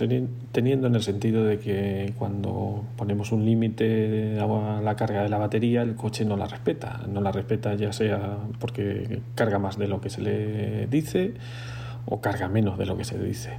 [0.51, 5.37] teniendo en el sentido de que cuando ponemos un límite a la carga de la
[5.37, 9.87] batería el coche no la respeta, no la respeta ya sea porque carga más de
[9.87, 11.33] lo que se le dice
[12.07, 13.51] o carga menos de lo que se dice.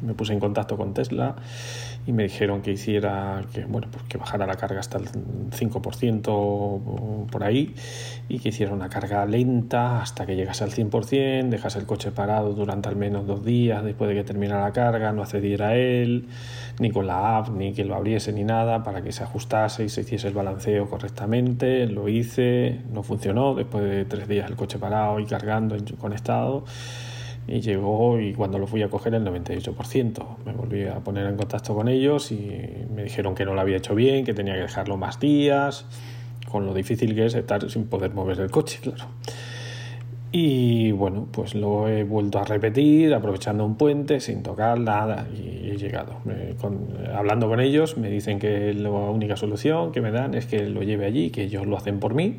[0.00, 1.36] Me puse en contacto con Tesla
[2.06, 7.44] y me dijeron que hiciera que bueno pues bajara la carga hasta el 5% por
[7.44, 7.74] ahí
[8.28, 12.52] y que hiciera una carga lenta hasta que llegase al 100%, dejase el coche parado
[12.52, 16.28] durante al menos dos días después de que terminara la carga, no accediera a él,
[16.78, 19.88] ni con la app, ni que lo abriese ni nada, para que se ajustase y
[19.88, 21.86] se hiciese el balanceo correctamente.
[21.86, 26.64] Lo hice, no funcionó, después de tres días el coche parado y cargando, conectado
[27.46, 30.36] y llegó y cuando lo fui a coger el 98%.
[30.44, 33.76] Me volví a poner en contacto con ellos y me dijeron que no lo había
[33.76, 35.86] hecho bien, que tenía que dejarlo más días,
[36.50, 39.04] con lo difícil que es estar sin poder mover el coche, claro.
[40.36, 45.70] Y bueno, pues lo he vuelto a repetir, aprovechando un puente, sin tocar nada, y
[45.70, 46.16] he llegado.
[47.14, 50.82] hablando con ellos, me dicen que la única solución que me dan es que lo
[50.82, 52.38] lleve allí, que ellos lo hacen por mí,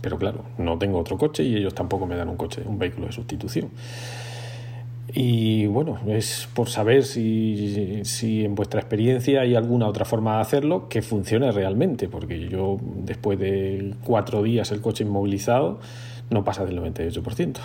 [0.00, 3.06] pero claro, no tengo otro coche y ellos tampoco me dan un coche, un vehículo
[3.06, 3.70] de sustitución.
[5.12, 10.42] Y bueno, es por saber si, si, en vuestra experiencia hay alguna otra forma de
[10.42, 15.80] hacerlo que funcione realmente, porque yo después de cuatro días el coche inmovilizado
[16.30, 17.56] no pasa del 98%.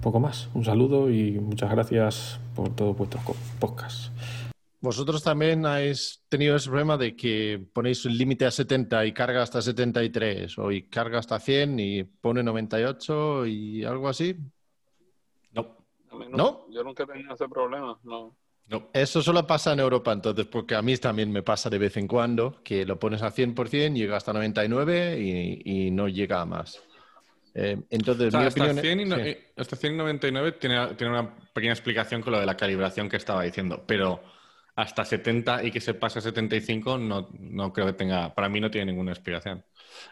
[0.00, 0.48] Poco más.
[0.54, 3.22] Un saludo y muchas gracias por todos vuestros
[3.58, 4.10] podcasts.
[4.80, 9.42] Vosotros también habéis tenido ese problema de que ponéis el límite a 70 y carga
[9.42, 14.36] hasta 73 o y carga hasta 100 y pone 98 y algo así.
[15.52, 15.76] No.
[16.30, 16.66] no.
[16.70, 18.36] Yo nunca he tenido ese problema, no.
[18.68, 18.90] No.
[18.92, 22.06] Eso solo pasa en Europa, entonces, porque a mí también me pasa de vez en
[22.06, 26.78] cuando que lo pones a 100%, llega hasta 99 y, y no llega a más.
[27.54, 32.34] Eh, entonces, mi hasta, 100 y eh, hasta 199 tiene, tiene una pequeña explicación con
[32.34, 34.20] lo de la calibración que estaba diciendo, pero
[34.78, 38.60] hasta 70 y que se pase a 75 no, no creo que tenga, para mí
[38.60, 39.64] no tiene ninguna explicación.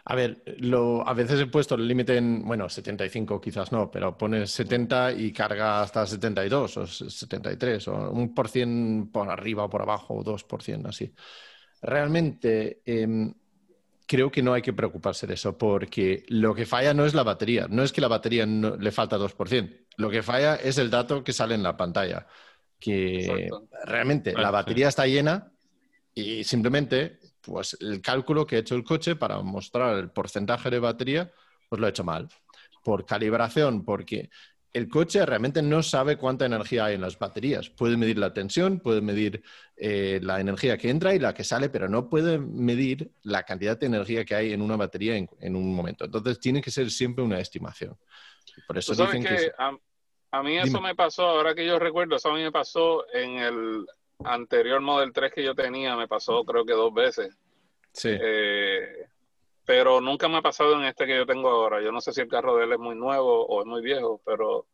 [0.03, 4.17] A ver, lo, a veces he puesto el límite en, bueno, 75 quizás no, pero
[4.17, 9.69] pones 70 y carga hasta 72 o 73 o un por cien por arriba o
[9.69, 11.13] por abajo o dos por cien así.
[11.81, 13.33] Realmente em,
[14.05, 17.23] creo que no hay que preocuparse de eso porque lo que falla no es la
[17.23, 21.23] batería, no es que la batería le falta 2%, lo que falla es el dato
[21.23, 22.27] que sale en la pantalla
[22.79, 23.49] que
[23.85, 25.51] realmente la batería está llena
[26.13, 30.79] y simplemente pues el cálculo que ha hecho el coche para mostrar el porcentaje de
[30.79, 31.31] batería,
[31.69, 32.27] pues lo ha hecho mal.
[32.83, 34.29] Por calibración, porque
[34.73, 37.69] el coche realmente no sabe cuánta energía hay en las baterías.
[37.69, 39.41] Puede medir la tensión, puede medir
[39.75, 43.79] eh, la energía que entra y la que sale, pero no puede medir la cantidad
[43.79, 46.05] de energía que hay en una batería en, un momento.
[46.05, 47.97] Entonces tiene que ser siempre una estimación.
[48.67, 49.51] Por eso dicen que,
[50.31, 53.37] a mí eso me pasó, ahora que yo recuerdo, eso a mí me pasó en
[53.37, 53.85] el
[54.23, 57.37] anterior Model 3 que yo tenía, me pasó creo que dos veces.
[57.93, 58.09] Sí.
[58.11, 59.07] Eh,
[59.65, 61.81] pero nunca me ha pasado en este que yo tengo ahora.
[61.81, 64.21] Yo no sé si el carro de él es muy nuevo o es muy viejo,
[64.25, 64.65] pero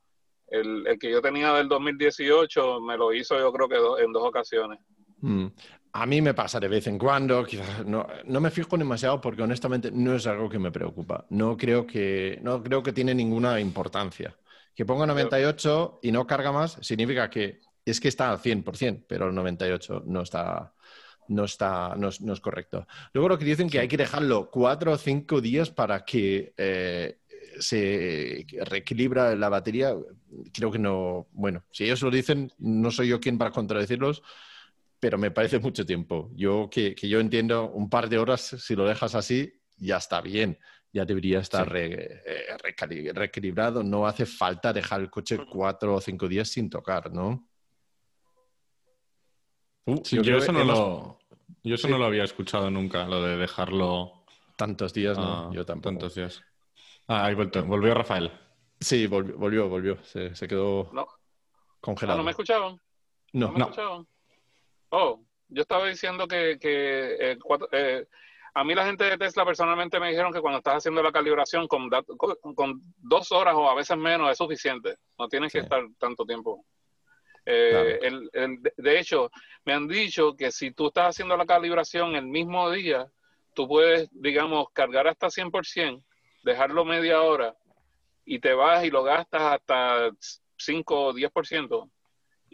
[0.47, 4.79] el, que yo tenía del 2018 me lo hizo yo creo que en dos ocasiones.
[5.21, 5.47] Mm.
[5.93, 9.43] A mí me pasa de vez en cuando, quizás no, no, me fijo demasiado porque
[9.43, 11.25] honestamente no es algo que me preocupa.
[11.29, 14.35] No creo que, no creo que tiene ninguna importancia.
[14.75, 19.27] Que ponga 98 y no carga más significa que es que está al 100%, pero
[19.27, 20.73] el 98 no está,
[21.27, 22.87] no, está, no es, correcto.
[23.13, 27.17] Luego lo que dicen que hay que dejarlo cuatro o cinco días para que eh,
[27.59, 29.95] se reequilibra la batería.
[30.53, 34.23] Creo que no, bueno, si ellos lo dicen, no soy yo quien para contradecirlos,
[34.99, 36.31] pero me parece mucho tiempo.
[36.35, 40.21] Yo que, que yo entiendo un par de horas, si lo dejas así, ya está
[40.21, 40.57] bien
[40.93, 42.21] ya debería estar eh,
[43.13, 43.83] reequilibrado.
[43.83, 47.49] No hace falta dejar el coche cuatro o cinco días sin tocar, ¿no?
[49.85, 51.19] Uh, yo, eso, no lo,
[51.63, 54.23] yo eso no lo había escuchado nunca, lo de dejarlo.
[54.55, 55.89] Tantos días, no, ah, yo tampoco.
[55.89, 56.43] Tantos días.
[57.07, 57.65] Ah, ahí vuelto.
[57.65, 58.31] Volvió Rafael.
[58.79, 60.91] Sí, volvió, volvió, Se, quedó
[61.81, 62.17] congelado.
[62.17, 62.79] Ah, ¿No me escuchaban?
[63.33, 63.53] No, no.
[63.53, 64.07] Me Escuchaban?
[64.89, 68.07] Oh, yo estaba diciendo que, que eh,
[68.55, 71.67] a mí la gente de Tesla personalmente me dijeron que cuando estás haciendo la calibración
[71.67, 74.97] con, con, dos horas o a veces menos es suficiente.
[75.17, 76.63] No tienes que estar tanto tiempo.
[77.45, 77.99] Eh,
[78.77, 79.31] de hecho,
[79.65, 83.07] me han dicho que si tú estás haciendo la calibración el mismo día,
[83.55, 86.03] tú puedes, digamos, cargar hasta 100%,
[86.43, 87.55] dejarlo media hora
[88.23, 90.11] y te vas y lo gastas hasta
[90.57, 91.89] 5 o 10%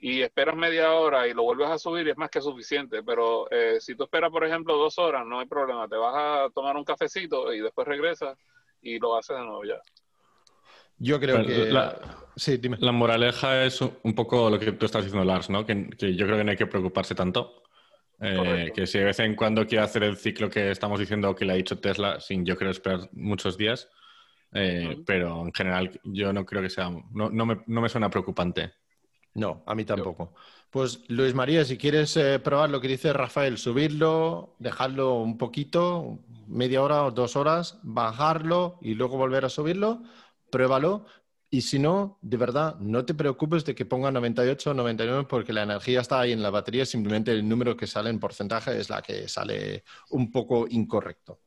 [0.01, 3.03] y esperas media hora y lo vuelves a subir y es más que suficiente.
[3.03, 5.88] Pero eh, si tú esperas, por ejemplo, dos horas, no hay problema.
[5.88, 8.38] Te vas a tomar un cafecito y después regresas
[8.81, 9.79] y lo haces de nuevo ya.
[10.97, 11.71] Yo creo que...
[11.71, 11.97] La,
[12.35, 12.77] sí, dime.
[12.79, 15.65] La moraleja es un poco lo que tú estás diciendo, Lars, ¿no?
[15.65, 17.63] Que, yo creo que no hay que preocuparse tanto.
[18.21, 21.45] Eh, que si de vez en cuando quiere hacer el ciclo que estamos diciendo que
[21.45, 23.88] le ha dicho Tesla, sin yo creo esperar muchos días,
[24.53, 28.09] eh, pero en general yo no creo que sea, no, no, me, no me suena
[28.09, 28.73] preocupante.
[29.39, 30.34] No, a mí tampoco.
[30.69, 36.19] Pues Luis María, si quieres eh, probar lo que dice Rafael, subirlo, dejarlo un poquito,
[36.47, 40.04] media hora o dos horas, bajarlo y luego volver a subirlo,
[40.52, 41.06] pruébalo.
[41.49, 45.54] Y si no, de verdad, no te preocupes de que ponga 98 o 99 porque
[45.54, 48.89] la energía está ahí en la batería, simplemente el número que sale en porcentaje es
[48.89, 51.39] la que sale un poco incorrecto.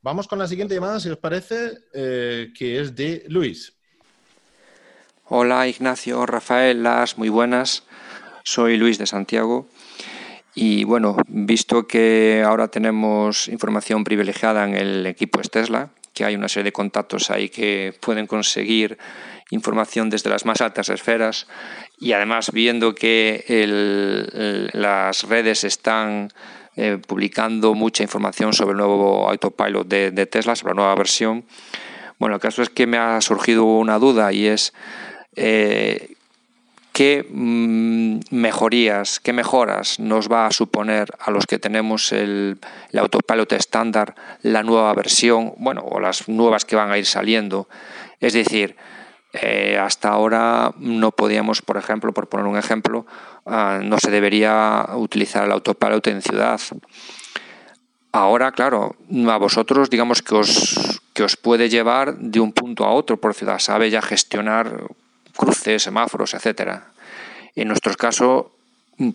[0.00, 3.79] Vamos con la siguiente llamada, si os parece, eh, que es de Luis.
[5.32, 7.84] Hola Ignacio, Rafael, Las, muy buenas.
[8.42, 9.68] Soy Luis de Santiago.
[10.56, 16.48] Y bueno, visto que ahora tenemos información privilegiada en el equipo Tesla, que hay una
[16.48, 18.98] serie de contactos ahí que pueden conseguir
[19.50, 21.46] información desde las más altas esferas
[22.00, 23.44] y además viendo que
[24.72, 26.32] las redes están
[26.74, 31.44] eh, publicando mucha información sobre el nuevo autopilot de, de Tesla, sobre la nueva versión,
[32.20, 34.74] bueno, el caso es que me ha surgido una duda y es
[35.36, 36.14] eh,
[36.92, 42.58] qué mm, mejorías, qué mejoras nos va a suponer a los que tenemos el,
[42.94, 47.68] autopilot estándar la nueva versión, bueno, o las nuevas que van a ir saliendo.
[48.20, 48.76] Es decir,
[49.32, 53.06] eh, hasta ahora no podíamos, por ejemplo, por poner un ejemplo,
[53.46, 56.60] ah, no se debería utilizar el autopilot en ciudad.
[58.12, 58.96] Ahora, claro,
[59.28, 63.34] a vosotros digamos que os, que os puede llevar de un punto a otro por
[63.34, 64.90] ciudad, sabe ya gestionar
[65.40, 66.92] cruces, semáforos, etcétera.
[67.56, 68.52] En nuestro caso,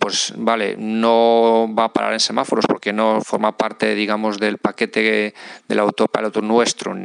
[0.00, 5.34] pues vale, no va a parar en semáforos porque no forma parte, digamos, del paquete
[5.68, 6.96] del autopiloto nuestro,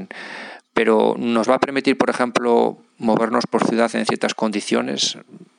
[0.73, 5.17] pero nos va a permitir, por ejemplo, movernos por ciudad en ciertas condiciones,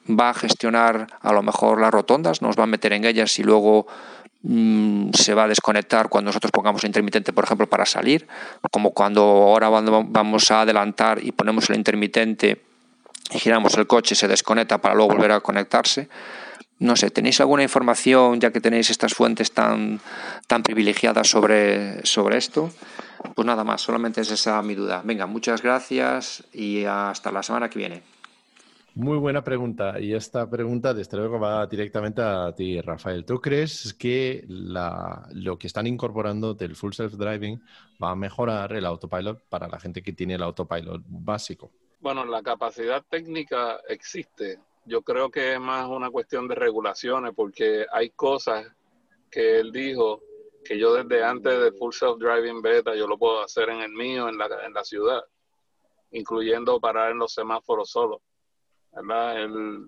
[0.09, 3.45] va a gestionar a lo mejor las rotondas, nos va a meter en ellas y
[3.45, 3.87] luego
[4.43, 8.27] mm, se va a desconectar cuando nosotros pongamos el intermitente, por ejemplo, para salir,
[8.73, 12.72] como cuando ahora vamos a adelantar y ponemos el intermitente
[13.31, 16.09] giramos el coche, se desconecta para luego volver a conectarse.
[16.79, 20.01] No sé, ¿tenéis alguna información, ya que tenéis estas fuentes tan,
[20.49, 22.73] tan privilegiadas sobre, sobre esto?
[23.37, 25.01] Pues nada más, solamente es esa mi duda.
[25.05, 28.03] Venga, muchas gracias y hasta la semana que viene.
[28.95, 29.99] Muy buena pregunta.
[30.01, 33.25] Y esta pregunta, desde luego, va directamente a ti, Rafael.
[33.25, 37.63] ¿Tú crees que lo que están incorporando del Full Self Driving
[38.03, 41.71] va a mejorar el autopilot para la gente que tiene el autopilot básico?
[42.03, 44.59] Bueno, la capacidad técnica existe.
[44.85, 48.67] Yo creo que es más una cuestión de regulaciones porque hay cosas
[49.31, 50.21] que él dijo
[50.65, 53.93] que yo desde antes de Full Self Driving Beta yo lo puedo hacer en el
[53.93, 55.23] mío, en la, en la ciudad,
[56.11, 58.21] incluyendo parar en los semáforos solo.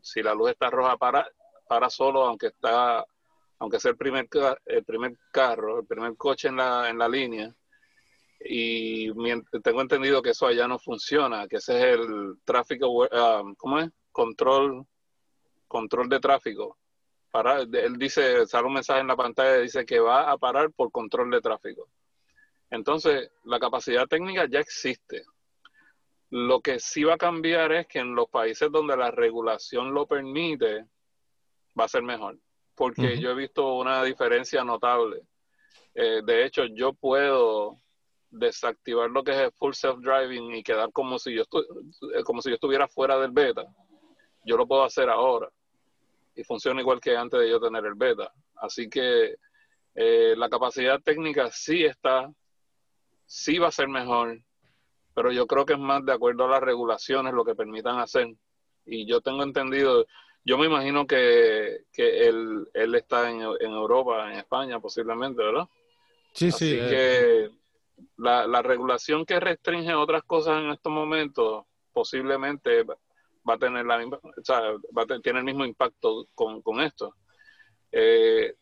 [0.01, 1.29] si la luz está roja, para,
[1.67, 3.05] para solo, aunque está,
[3.59, 4.29] aunque sea el primer,
[4.67, 7.53] el primer carro, el primer coche en la, en la línea,
[8.47, 9.11] y
[9.63, 13.91] tengo entendido que eso allá no funciona, que ese es el tráfico, um, ¿cómo es?
[14.13, 14.87] Control,
[15.67, 16.79] control de tráfico.
[17.31, 20.93] Para, él dice, sale un mensaje en la pantalla, dice que va a parar por
[20.93, 21.89] control de tráfico.
[22.71, 25.25] Entonces, la capacidad técnica ya existe.
[26.31, 30.07] Lo que sí va a cambiar es que en los países donde la regulación lo
[30.07, 30.87] permite,
[31.79, 32.39] va a ser mejor.
[32.75, 35.23] Porque yo he visto una diferencia notable.
[35.95, 37.84] Eh, de hecho, yo puedo
[38.35, 42.43] desactivar lo que es el full self driving y quedar como si yo eh, como
[42.43, 43.65] si yo estuviera fuera del beta,
[44.45, 45.49] yo lo puedo hacer ahora
[46.35, 48.33] y funciona igual que antes de yo tener el beta.
[48.57, 49.37] Así que
[49.95, 52.31] eh, la capacidad técnica sí está,
[53.27, 54.41] sí va a ser mejor,
[55.15, 58.35] pero yo creo que es más de acuerdo a las regulaciones lo que permitan hacer.
[58.85, 60.07] Y yo tengo entendido,
[60.45, 65.69] yo me imagino que, que él, él está en, en Europa, en España posiblemente, ¿verdad?
[66.33, 66.77] Sí, Así sí.
[66.77, 67.51] Que,
[68.17, 73.99] la, la regulación que restringe otras cosas en estos momentos posiblemente va a tener la
[73.99, 74.61] misma, o sea,
[74.97, 77.15] va a tener el mismo impacto con, con esto.
[77.93, 78.55] Eh,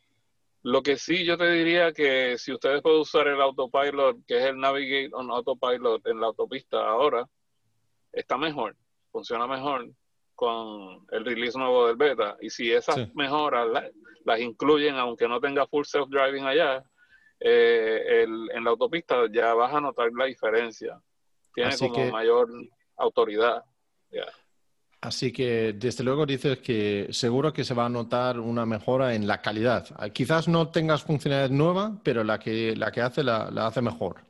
[0.62, 4.44] lo que sí yo te diría que si ustedes pueden usar el autopilot, que es
[4.44, 7.26] el Navigate on Autopilot en la autopista ahora,
[8.12, 8.76] está mejor,
[9.10, 9.90] funciona mejor
[10.34, 12.36] con el release nuevo del beta.
[12.40, 13.68] Y si esas mejoras
[14.24, 16.84] las incluyen, aunque no tenga full self-driving allá,
[17.44, 21.00] eh, en la autopista ya vas a notar la diferencia.
[21.54, 22.48] Tiene como mayor
[22.96, 23.64] autoridad.
[25.00, 29.26] Así que desde luego dices que seguro que se va a notar una mejora en
[29.26, 29.88] la calidad.
[30.12, 34.20] Quizás no tengas funcionalidad nueva, pero la que, la que hace la, hace mejor.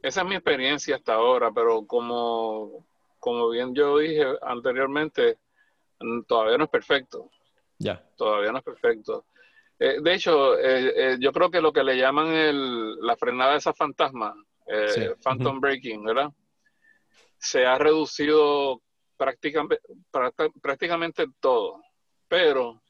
[0.00, 2.86] Esa es mi experiencia hasta ahora, pero como,
[3.18, 5.38] como bien yo dije anteriormente,
[5.98, 7.28] mm, todavía no es perfecto.
[7.78, 8.00] Ya.
[8.16, 9.24] Todavía no es perfecto.
[9.78, 13.52] Eh, de hecho, eh, eh, yo creo que lo que le llaman el, la frenada
[13.52, 14.34] de esa fantasma,
[15.22, 16.30] phantom braking, ¿verdad?
[17.38, 18.82] Se ha reducido
[19.16, 19.80] prácticamente,
[20.60, 21.80] prácticamente todo.
[22.26, 22.82] Pero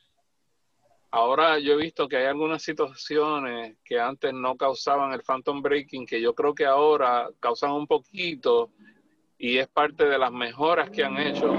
[1.11, 6.07] ahora yo he visto que hay algunas situaciones que antes no causaban el phantom braking,
[6.07, 8.70] que yo creo que ahora causan un poquito
[9.37, 11.55] y es parte de las mejoras que han hecho.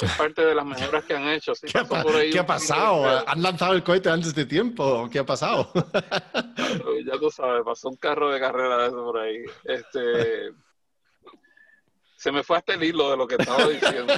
[0.00, 1.52] Es parte de las mejoras que han hecho.
[1.60, 3.24] ¿Qué, ha, pasado?
[3.26, 5.08] ¿Han lanzado el cohete antes de tiempo?
[5.10, 5.70] ¿Qué ha pasado?
[5.74, 9.44] ya tú sabes, pasó un carro de carrera de eso por ahí.
[9.64, 10.52] Este,
[12.16, 14.12] se me fue hasta el hilo de lo que estaba diciendo.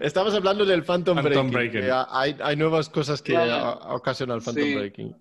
[0.00, 1.88] Estamos hablando del Phantom, Breaking.
[2.10, 5.16] Hay, nuevas cosas que ocasionan el Phantom Breaking.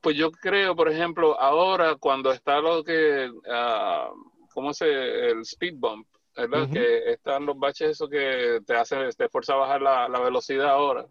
[0.00, 4.86] Pues yo creo, por ejemplo, ahora cuando está lo que, uh, ¿cómo se?
[5.30, 6.06] El speed bump,
[6.48, 6.70] ¿verdad?
[6.72, 10.70] Que están los baches eso que te hacen, te fuerza a bajar la, la velocidad
[10.70, 11.06] ahora.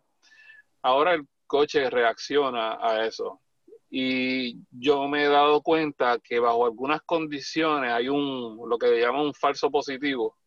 [0.82, 3.42] Ahora el coche reacciona a eso.
[3.92, 9.22] Y yo me he dado cuenta que bajo algunas condiciones hay un, lo que llaman
[9.22, 10.38] un falso positivo.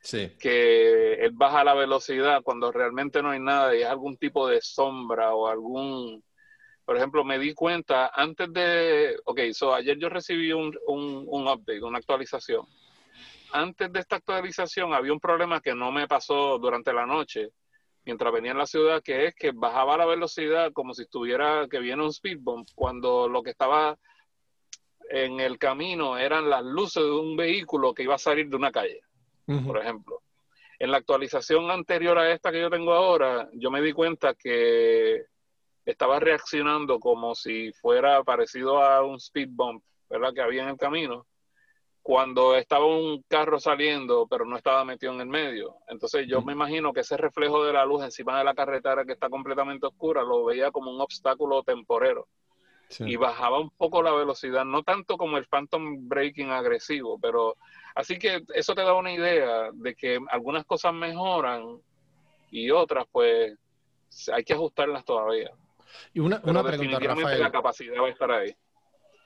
[0.00, 0.32] Sí.
[0.40, 4.60] Que él baja la velocidad cuando realmente no hay nada y es algún tipo de
[4.60, 6.22] sombra o algún...
[6.84, 9.16] Por ejemplo, me di cuenta antes de...
[9.24, 12.66] Ok, so ayer yo recibí un, un, un update, una actualización.
[13.52, 17.50] Antes de esta actualización había un problema que no me pasó durante la noche
[18.04, 21.78] mientras venía en la ciudad, que es que bajaba la velocidad como si estuviera, que
[21.78, 23.96] viene un speed bump, cuando lo que estaba
[25.10, 28.72] en el camino eran las luces de un vehículo que iba a salir de una
[28.72, 29.02] calle,
[29.66, 30.22] por ejemplo.
[30.78, 35.26] En la actualización anterior a esta que yo tengo ahora, yo me di cuenta que
[35.84, 40.32] estaba reaccionando como si fuera parecido a un speed bump, ¿verdad?
[40.32, 41.26] Que había en el camino
[42.02, 45.76] cuando estaba un carro saliendo, pero no estaba metido en el medio.
[45.88, 49.12] Entonces yo me imagino que ese reflejo de la luz encima de la carretera que
[49.12, 52.26] está completamente oscura lo veía como un obstáculo temporero.
[52.98, 57.56] Y bajaba un poco la velocidad, no tanto como el phantom braking agresivo, pero
[57.94, 61.80] así que eso te da una idea de que algunas cosas mejoran
[62.50, 63.56] y otras pues
[64.30, 65.52] hay que ajustarlas todavía.
[66.12, 67.40] Y una, una pregunta, Rafael.
[67.40, 68.54] la capacidad va a estar ahí.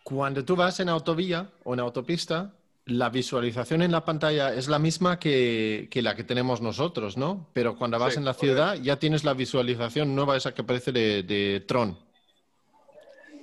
[0.04, 2.54] Cuando tú vas en autovía o en autopista,
[2.86, 7.50] la visualización en la pantalla es la misma que, la que tenemos nosotros, ¿no?
[7.52, 11.64] Pero cuando vas en la ciudad ya tienes la visualización nueva, esa que aparece de,
[11.66, 11.98] Tron.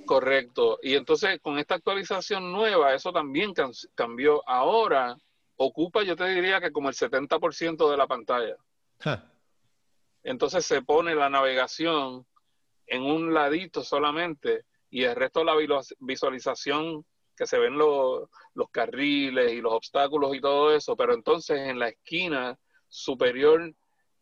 [0.05, 0.79] Correcto.
[0.81, 3.53] Y entonces con esta actualización nueva, eso también
[3.95, 4.47] cambió.
[4.47, 5.17] Ahora
[5.57, 8.55] ocupa, yo te diría que como el 70% de la pantalla.
[10.23, 12.25] Entonces se pone la navegación
[12.87, 17.05] en un ladito solamente y el resto de la visualización
[17.35, 18.29] que se ven los,
[18.71, 22.57] carriles y los obstáculos y todo eso, pero entonces en la esquina
[22.87, 23.73] superior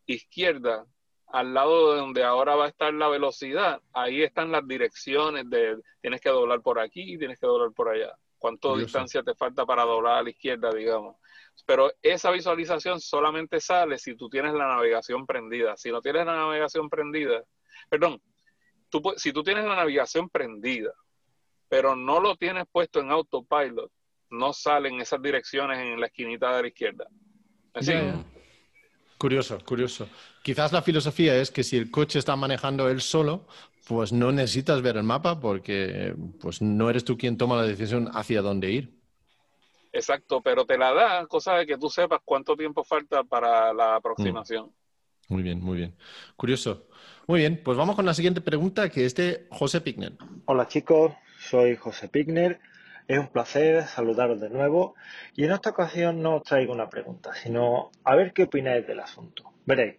[0.06, 0.86] izquierda,
[1.28, 5.78] al lado de donde ahora va a estar la velocidad, ahí están las direcciones de
[6.00, 8.14] tienes que doblar por aquí, tienes que doblar por allá.
[8.38, 11.16] ¿Cuánto distancia te falta para doblar a la izquierda, digamos?
[11.64, 15.76] Pero esa visualización solamente sale si tú tienes la navegación prendida.
[15.76, 17.44] Si no tienes la navegación prendida,
[17.88, 18.20] perdón,
[18.88, 20.92] tú, si tú tienes la navegación prendida,
[21.72, 23.90] pero no lo tienes puesto en autopilot,
[24.28, 27.06] no salen esas direcciones en la esquinita de la izquierda.
[27.72, 27.94] Así.
[29.16, 30.06] Curioso, curioso.
[30.42, 33.46] Quizás la filosofía es que si el coche está manejando él solo,
[33.88, 38.10] pues no necesitas ver el mapa porque pues no eres tú quien toma la decisión
[38.12, 38.92] hacia dónde ir.
[39.94, 43.96] Exacto, pero te la da, cosa de que tú sepas cuánto tiempo falta para la
[43.96, 44.66] aproximación.
[44.66, 45.32] Mm.
[45.32, 45.96] Muy bien, muy bien.
[46.36, 46.86] Curioso.
[47.26, 50.12] Muy bien, pues vamos con la siguiente pregunta que es de José Pigner.
[50.44, 51.12] Hola chicos,
[51.42, 52.60] soy José Pigner.
[53.08, 54.94] Es un placer saludaros de nuevo
[55.34, 59.00] y en esta ocasión no os traigo una pregunta, sino a ver qué opináis del
[59.00, 59.52] asunto.
[59.66, 59.96] Veréis,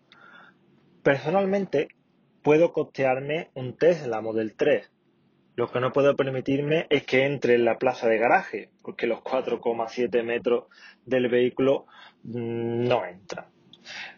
[1.04, 1.90] personalmente
[2.42, 4.90] puedo costearme un Tesla Model 3
[5.56, 9.20] Lo que no puedo permitirme es que entre en la plaza de garaje, porque los
[9.20, 10.66] 4,7 metros
[11.06, 11.86] del vehículo
[12.24, 13.53] mm, no entran.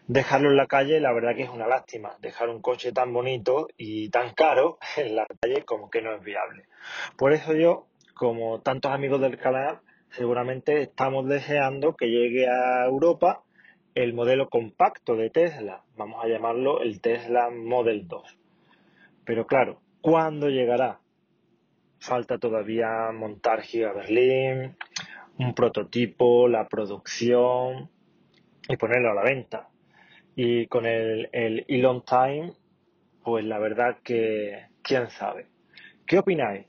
[0.06, 2.16] Dejarlo en la calle, la verdad que es una lástima.
[2.20, 6.22] Dejar un coche tan bonito y tan caro en la calle como que no es
[6.22, 6.64] viable.
[7.16, 13.42] Por eso yo, como tantos amigos del canal, seguramente estamos deseando que llegue a Europa
[13.94, 15.82] el modelo compacto de Tesla.
[15.96, 18.38] Vamos a llamarlo el Tesla Model 2.
[19.24, 21.00] Pero claro, ¿cuándo llegará?
[21.98, 24.76] Falta todavía montar Giga Berlín,
[25.38, 27.90] un prototipo, la producción
[28.68, 29.68] y ponerlo a la venta.
[30.34, 32.52] Y con el, el Elon Time,
[33.24, 35.46] pues la verdad que quién sabe.
[36.06, 36.66] ¿Qué opináis?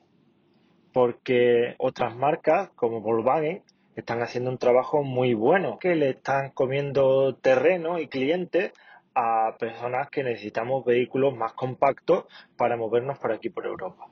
[0.94, 3.64] Porque otras marcas como Volkswagen
[3.96, 8.72] están haciendo un trabajo muy bueno, que le están comiendo terreno y clientes
[9.16, 12.26] a personas que necesitamos vehículos más compactos
[12.56, 14.08] para movernos por aquí por Europa.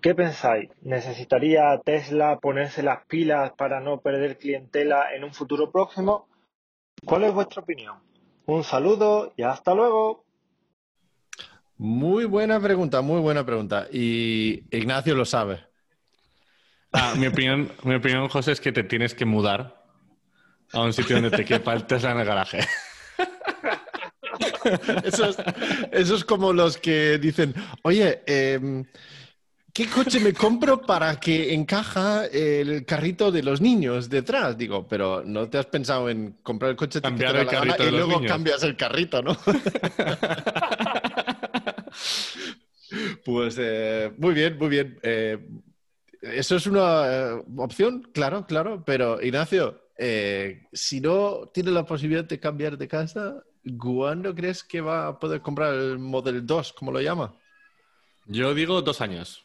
[0.00, 0.70] ¿Qué pensáis?
[0.82, 6.26] ¿Necesitaría Tesla ponerse las pilas para no perder clientela en un futuro próximo?
[7.04, 7.96] ¿Cuál es vuestra opinión?
[8.46, 10.24] Un saludo y hasta luego.
[11.78, 13.86] Muy buena pregunta, muy buena pregunta.
[13.90, 15.64] Y Ignacio lo sabe.
[16.92, 19.82] Ah, mi, opinión, mi opinión, José, es que te tienes que mudar
[20.72, 22.60] a un sitio donde te quepa el Tesla en el garaje.
[25.04, 28.84] Eso es, como los que dicen, oye, eh,
[29.72, 34.56] ¿qué coche me compro para que encaja el carrito de los niños detrás?
[34.56, 38.22] Digo, pero no te has pensado en comprar el coche Cambiar el carrito y luego
[38.26, 39.36] cambias el carrito, ¿no?
[43.24, 44.98] pues eh, muy bien, muy bien.
[45.02, 45.38] Eh,
[46.22, 49.88] eso es una eh, opción, claro, claro, pero Ignacio,
[50.72, 53.42] si no tiene la posibilidad de cambiar de casa,
[53.78, 57.34] ¿cuándo crees que va a poder comprar el Model 2, como lo llama?
[58.26, 59.44] Yo digo dos años.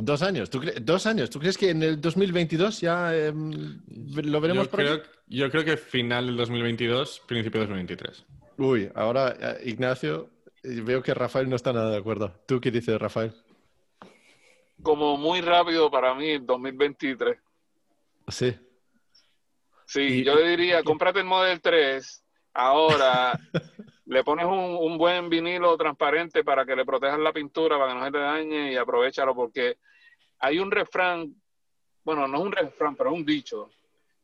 [0.00, 0.48] Dos años.
[0.48, 1.28] ¿Tú dos años.
[1.28, 3.80] ¿Tú crees que en el 2022 ya em,
[4.14, 8.24] lo veremos yo creo, Yo creo que final del 2022, principio del 2023.
[8.58, 10.30] Uy, ahora eh, Ignacio,
[10.62, 12.32] eh, veo que Rafael no está nada de acuerdo.
[12.46, 13.34] ¿Tú qué dices, Rafael?
[14.82, 17.36] Como muy rápido para mí, 2023.
[18.28, 18.56] Sí.
[19.84, 22.24] Sí, yo le diría, cómprate el Model 3
[22.54, 23.32] ahora.
[24.08, 28.04] le pones un, buen vinilo transparente para que le protejas la pintura, para que no
[28.06, 29.76] se te dañe y aprovechalo porque
[30.38, 31.34] hay un refrán,
[32.04, 33.70] bueno, no es un refrán, pero es un dicho,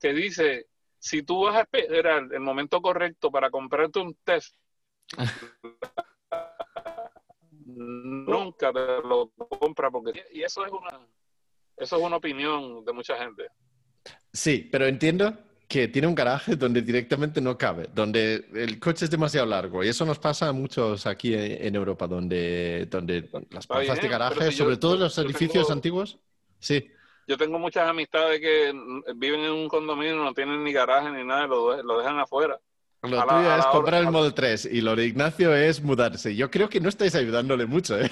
[0.01, 0.69] que dice,
[0.99, 4.57] si tú vas a esperar el momento correcto para comprarte un test,
[7.67, 11.07] nunca te lo compra porque y eso es una
[11.77, 13.49] eso es una opinión de mucha gente.
[14.33, 15.37] Sí, pero entiendo
[15.69, 19.83] que tiene un garaje donde directamente no cabe, donde el coche es demasiado largo.
[19.83, 24.53] Y eso nos pasa a muchos aquí en Europa, donde, donde las plazas de garaje,
[24.53, 26.19] sobre todo los edificios antiguos,
[26.59, 26.91] sí.
[27.27, 28.73] Yo tengo muchas amistades que
[29.17, 32.61] viven en un condominio, no tienen ni garaje ni nada, lo, lo dejan afuera.
[33.03, 36.35] Lo tuyo es comprar el Model 3 y lo de Ignacio es mudarse.
[36.35, 38.11] Yo creo que no estáis ayudándole mucho, ¿eh?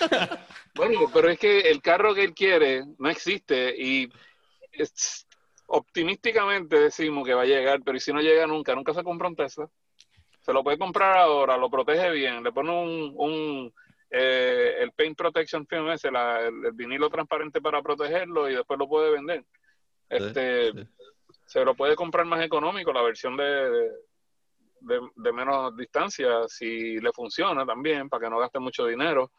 [0.74, 4.08] bueno, pero es que el carro que él quiere no existe y
[5.66, 8.74] optimísticamente decimos que va a llegar, pero si no llega nunca?
[8.74, 9.68] Nunca se compra un Tesla.
[10.40, 13.74] Se lo puede comprar ahora, lo protege bien, le pone un, un
[14.10, 19.10] eh, el Paint Protection Film ese, el, vinilo transparente para protegerlo y después lo puede
[19.10, 19.44] vender.
[20.08, 20.72] Este,
[21.44, 23.90] Se lo puede comprar más económico, la versión de,
[24.80, 29.32] de menos distancia, si le funciona también, para que no gaste mucho dinero.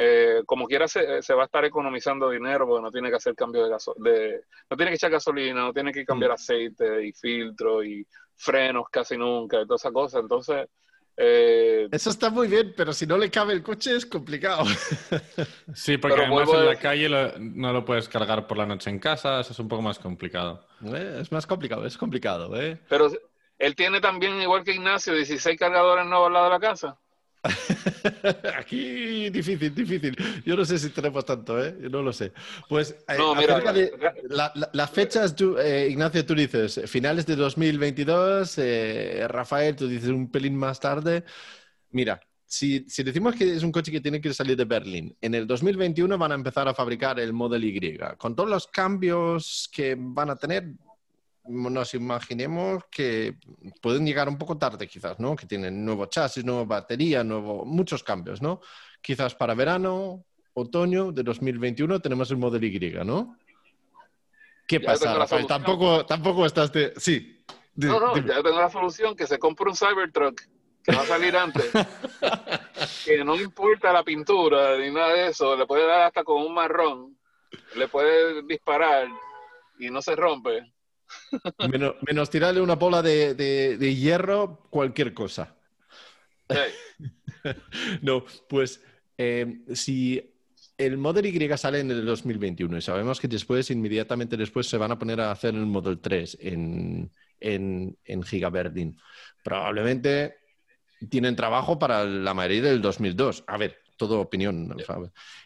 [0.00, 3.34] Eh, como quiera se, se, va a estar economizando dinero porque no tiene que hacer
[3.34, 4.38] cambio de gasolina,
[4.70, 6.34] no tiene que echar gasolina, no tiene que cambiar mm.
[6.34, 10.20] aceite y filtro y frenos casi nunca y toda esa cosa.
[10.20, 10.68] Entonces...
[11.16, 14.64] Eh, Eso está muy bien, pero si no le cabe el coche es complicado.
[15.74, 17.08] Sí, porque además en la calle
[17.40, 20.64] no lo puedes cargar por la noche en casa, eso es un poco más complicado.
[20.94, 22.54] Eh, es más complicado, es complicado.
[22.60, 22.78] ¿eh?
[22.88, 23.10] Pero
[23.58, 26.96] él tiene también, igual que Ignacio, 16 cargadores nuevos al lado de la casa.
[28.58, 30.16] Aquí difícil, difícil.
[30.44, 31.76] Yo no sé si tenemos tanto, ¿eh?
[31.80, 32.32] Yo no lo sé.
[32.68, 33.90] Pues eh,
[34.72, 40.56] las fechas, eh, Ignacio, tú dices finales de 2022, eh, Rafael, tú dices un pelín
[40.56, 41.24] más tarde.
[41.90, 45.34] Mira, si, si, decimos que es un coche que tiene que salir de Berlín, en
[45.34, 47.98] el 2021 van a empezar a fabricar el Model Y.
[48.16, 50.72] Con todos los cambios que van a tener,
[51.48, 53.36] nos imaginemos que
[53.80, 55.34] pueden llegar un poco tarde quizás, ¿no?
[55.34, 58.60] Que tienen nuevo chasis, nueva batería, nuevo, muchos cambios, ¿no?
[59.00, 60.24] Quizás para verano,
[60.54, 63.36] otoño de 2021 tenemos el Model Y, ¿no?
[64.66, 65.46] ¿Qué pasa, Rafael?
[65.46, 66.92] Tampoco, tampoco estás de...
[66.96, 67.42] Sí.
[67.76, 70.42] no, no, ya tengo la solución, que se compre un Cybertruck
[70.82, 71.70] que va a salir antes,
[73.04, 76.54] que no importa la pintura ni nada de eso, le puede dar hasta con un
[76.54, 77.18] marrón,
[77.76, 79.08] le puede disparar
[79.78, 80.72] y no se rompe.
[81.68, 85.54] Menos, tirarle una bola de, hierro, cualquier cosa.
[88.02, 88.82] no, pues
[89.16, 90.34] eh, si
[90.78, 94.92] el Model Y sale en el 2021 y sabemos que después, inmediatamente después, se van
[94.92, 98.96] a poner a hacer el Model 3 en, en, en Giga Berlin.
[99.42, 100.36] Probablemente
[101.10, 103.44] tienen trabajo para la mayoría del 2002.
[103.46, 104.74] A ver, todo opinión.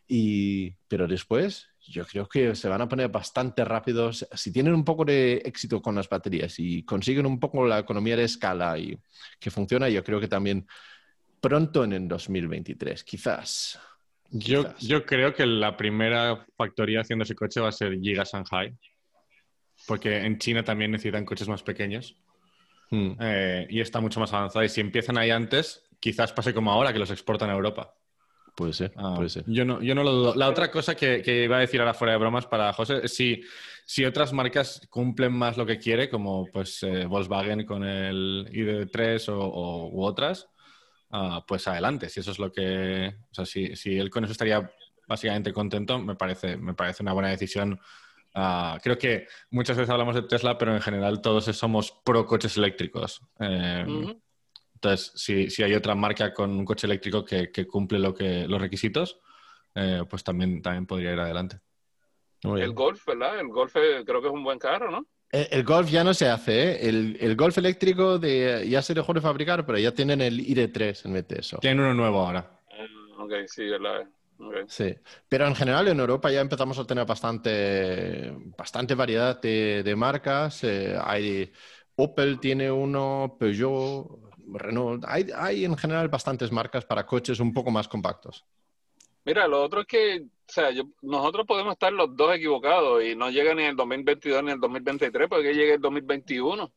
[0.07, 4.27] Y, pero después, yo creo que se van a poner bastante rápidos.
[4.35, 8.17] Si tienen un poco de éxito con las baterías y consiguen un poco la economía
[8.17, 8.99] de escala y
[9.39, 10.67] que funciona, yo creo que también
[11.41, 13.79] pronto en el 2023, quizás.
[14.31, 18.75] Yo, yo creo que la primera factoría haciendo ese coche va a ser Giga Shanghai,
[19.87, 22.17] porque en China también necesitan coches más pequeños
[22.91, 23.13] hmm.
[23.21, 24.65] eh, y está mucho más avanzada.
[24.65, 27.95] Y si empiezan ahí antes, quizás pase como ahora que los exportan a Europa.
[28.55, 29.45] Puede ser, ah, puede ser.
[29.47, 30.35] Yo no, yo no lo dudo.
[30.35, 33.15] La otra cosa que, que, iba a decir ahora fuera de bromas para José es
[33.15, 33.43] si,
[33.87, 39.29] si otras marcas cumplen más lo que quiere, como pues eh, Volkswagen con el ID3
[39.31, 40.49] o, u otras,
[41.13, 42.09] Ah, pues adelante.
[42.09, 43.15] Si eso es lo que.
[43.31, 44.73] O sea, si, si, él con eso estaría
[45.07, 47.79] básicamente contento, me parece, me parece una buena decisión.
[48.35, 52.57] Ah, creo que muchas veces hablamos de Tesla, pero en general todos somos pro coches
[52.57, 53.21] eléctricos.
[53.41, 53.85] Eh,
[54.83, 58.49] entonces, si, si, hay otra marca con un coche eléctrico que, que cumple lo que,
[58.49, 59.21] los requisitos,
[59.77, 61.61] eh, pues también, también podría ir adelante.
[62.43, 63.39] El Golf, ¿verdad?
[63.39, 65.07] El Golf eh, creo que es un buen carro, ¿no?
[65.31, 66.89] El, Golf ya no se hace, ¿eh?
[66.89, 71.13] El, Golf eléctrico de, ya se dejó de fabricar, pero ya tienen el ID3 en
[71.13, 71.59] vez de eso.
[71.59, 72.61] Tienen uno nuevo ahora.
[72.73, 74.05] Ah, ok, sí, verdad.
[74.67, 74.93] Sí,
[75.29, 80.65] pero en general en Europa ya empezamos a tener bastante, bastante variedad de, marcas.
[80.65, 81.53] Eh, hay
[81.95, 85.05] Opel tiene uno, Peugeot, Renault.
[85.07, 88.45] Hay, hay en general bastantes marcas para coches un poco más compactos.
[89.25, 93.31] Mira, lo otro es que, o sea, nosotros podemos estar los dos equivocados y no
[93.31, 96.73] llega ni el 2022 ni el 2023, porque llega el 2021.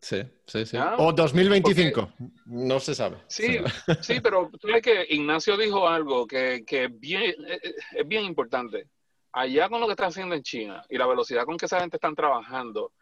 [0.00, 0.78] Sí, sí, sí.
[0.96, 2.12] O 2025,
[2.46, 3.18] no se sabe.
[3.26, 3.58] Sí,
[4.00, 8.24] sí, pero tú ves que Ignacio dijo algo que, que bien, eh, eh, es bien
[8.24, 8.88] importante.
[9.32, 11.98] Allá con lo que están haciendo en China y la velocidad con que esa gente
[11.98, 12.92] están trabajando,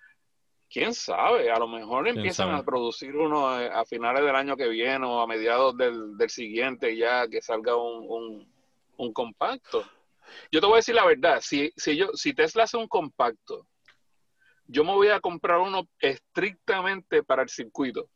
[0.71, 5.07] quién sabe, a lo mejor empiezan a producir uno a finales del año que viene
[5.07, 8.47] o a mediados del, del siguiente ya que salga un
[8.99, 9.85] un compacto.
[10.53, 13.67] Yo te voy a decir la verdad, si, si, yo, si Tesla hace un compacto,
[14.67, 18.11] yo me voy a comprar uno estrictamente para el circuito.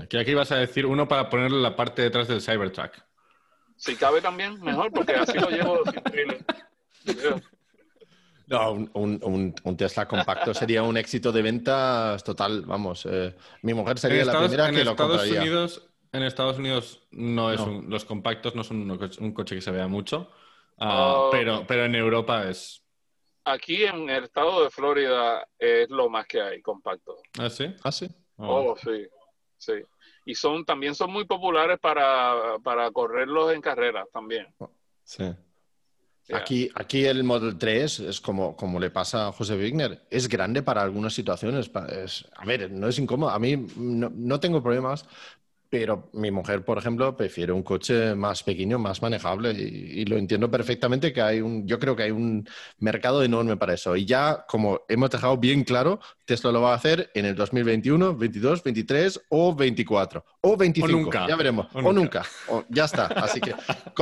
[0.00, 3.02] Aquí, aquí vas a decir uno para ponerle la parte detrás del Cybertruck.
[3.76, 5.82] Si cabe también, mejor, porque así lo llevo
[8.46, 13.06] No, un, Tesla compacto sería un éxito de ventas total, vamos.
[13.10, 17.60] Eh, mi mujer sería la primera que lo Estados Unidos, en Estados Unidos no es
[17.60, 20.30] los compactos no son un, coche que se vea mucho,
[20.78, 21.30] ah, oh.
[21.30, 22.82] pero, pero en Europa es.
[23.46, 27.16] Aquí en el estado de Florida es lo más que hay, compacto.
[27.38, 27.74] ¿Ah, sí?
[27.82, 28.08] Ah, sí.
[28.36, 29.06] Oh, oh sí,
[29.58, 29.72] sí.
[30.26, 34.46] Y son, también son muy populares para, para correrlos en carreras también.
[34.58, 34.70] Oh,
[36.32, 40.02] Aquí, aquí el Model 3 es como, como le pasa a José Wigner.
[40.10, 41.70] Es grande para algunas situaciones.
[41.74, 43.30] a ver, no es incómodo.
[43.30, 45.04] A mí no, no tengo problemas,
[45.76, 50.48] pero mi mujer, por ejemplo, prefiere un coche más pequeño, más manejable y, lo entiendo
[50.48, 52.48] perfectamente que hay un, yo creo que hay un
[52.78, 53.96] mercado enorme para eso.
[53.96, 58.16] Y ya, como hemos dejado bien claro, Tesla lo va a hacer en el 2021,
[58.16, 60.92] 22, 23 o 24 o 25.
[60.92, 61.26] nunca.
[61.26, 61.66] Ya veremos.
[61.74, 62.24] O, nunca.
[62.68, 63.06] ya está.
[63.06, 63.52] Así que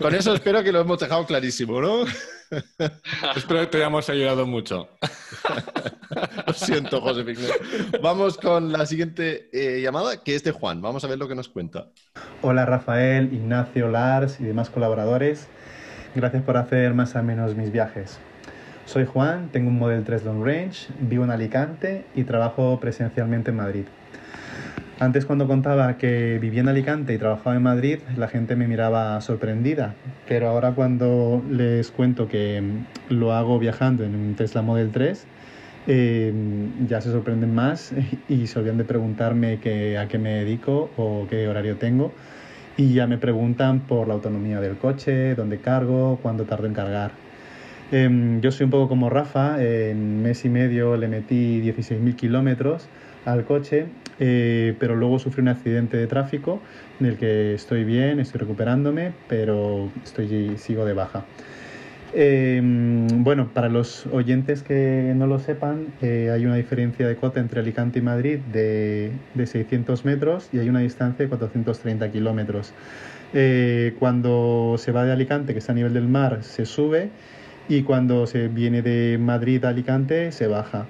[0.00, 2.04] con, eso espero que lo hemos dejado clarísimo, ¿no?
[3.36, 4.88] espero que te hayamos ayudado mucho.
[6.46, 7.24] lo siento, José
[8.02, 10.80] Vamos con la siguiente eh, llamada, que es de Juan.
[10.80, 11.88] Vamos a ver lo que nos cuenta.
[12.42, 15.48] Hola Rafael, Ignacio, Lars y demás colaboradores.
[16.14, 18.18] Gracias por hacer más o menos mis viajes.
[18.86, 23.56] Soy Juan, tengo un Model 3 Long Range, vivo en Alicante y trabajo presencialmente en
[23.56, 23.84] Madrid.
[25.00, 29.20] Antes cuando contaba que vivía en Alicante y trabajaba en Madrid, la gente me miraba
[29.20, 29.94] sorprendida,
[30.28, 32.62] pero ahora cuando les cuento que
[33.08, 35.26] lo hago viajando en un Tesla Model 3,
[35.88, 36.32] eh,
[36.88, 37.92] ya se sorprenden más
[38.28, 39.58] y se olvidan de preguntarme
[39.98, 42.12] a qué me dedico o qué horario tengo
[42.76, 47.12] y ya me preguntan por la autonomía del coche, dónde cargo, cuándo tardo en cargar.
[47.92, 52.88] Em, yo soy un poco como Rafa, en mes y medio le metí 16.000 kilómetros
[53.24, 53.86] al coche,
[54.18, 56.60] eh, pero luego sufrí un accidente de tráfico
[57.00, 61.24] en el que estoy bien, estoy recuperándome, pero estoy, sigo de baja.
[62.16, 67.40] Em, bueno, para los oyentes que no lo sepan, eh, hay una diferencia de cota
[67.40, 72.72] entre Alicante y Madrid de, de 600 metros y hay una distancia de 430 kilómetros.
[73.36, 77.10] Eh, cuando se va de Alicante, que está a nivel del mar, se sube
[77.68, 80.86] y cuando se viene de Madrid a Alicante, se baja.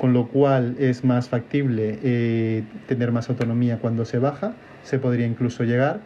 [0.00, 5.26] Con lo cual es más factible eh, tener más autonomía cuando se baja, se podría
[5.26, 6.00] incluso llegar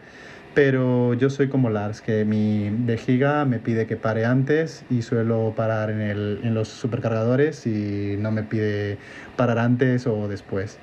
[0.55, 5.53] pero yo soy como Lars, que mi vejiga me pide que pare antes y suelo
[5.55, 8.97] parar en, el, en los supercargadores y no me pide
[9.35, 10.79] parar antes o después.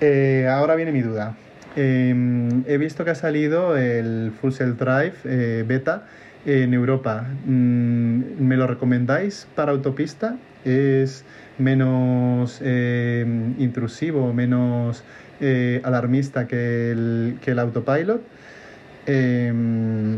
[0.00, 1.34] Eh, ahora viene mi duda.
[1.74, 6.06] Em, he visto que ha salido el Full Self Drive eh, beta
[6.46, 7.26] en Europa.
[7.44, 10.36] Mm, ¿Me lo recomendáis para autopista?
[10.64, 11.24] ¿Es
[11.58, 15.02] menos em, intrusivo, menos
[15.40, 18.22] eh, alarmista que el, que el autopilot?
[19.06, 20.16] Em,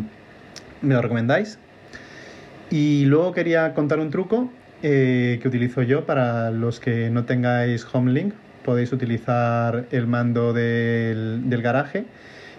[0.80, 1.59] ¿Me lo recomendáis?
[2.70, 4.51] Y luego quería contar un truco
[4.82, 8.34] eh, que utilizo yo para los que no tengáis Homelink.
[8.64, 12.05] Podéis utilizar el mando del, garaje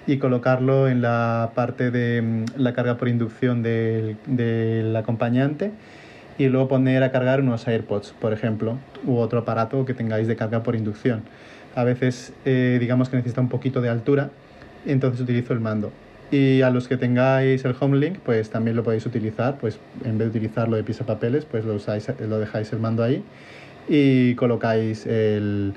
[0.08, 5.72] y colocarlo en la parte de mm, la carga por inducción del, acompañante
[6.40, 10.36] y luego poner a cargar unos AirPods, por ejemplo, u otro aparato que tengáis de
[10.36, 11.22] carga por inducción.
[11.76, 14.32] A veces, eh, digamos que necesita un poquito de altura,
[14.88, 15.92] entonces utilizo el mando.
[16.32, 20.32] Y a los que tengáis el Homelink, pues también lo podéis utilizar, pues en vez
[20.32, 23.24] de utilizarlo de papeles, pues lo, usáis, lo dejáis el mando ahí
[23.90, 25.74] y colocáis el,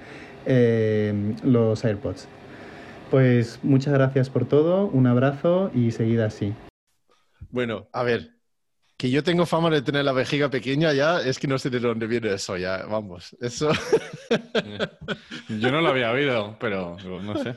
[0.47, 2.29] eh, los AirPods.
[3.11, 6.55] Pues muchas gracias por todo, un abrazo y seguid así.
[7.51, 8.31] Bueno, a ver,
[9.03, 11.81] que yo tengo fama de tener la vejiga pequeña ya, es que no sé de
[11.81, 13.73] dónde viene eso ya, vamos, eso...
[15.49, 17.57] yo no lo había oído, pero no sé.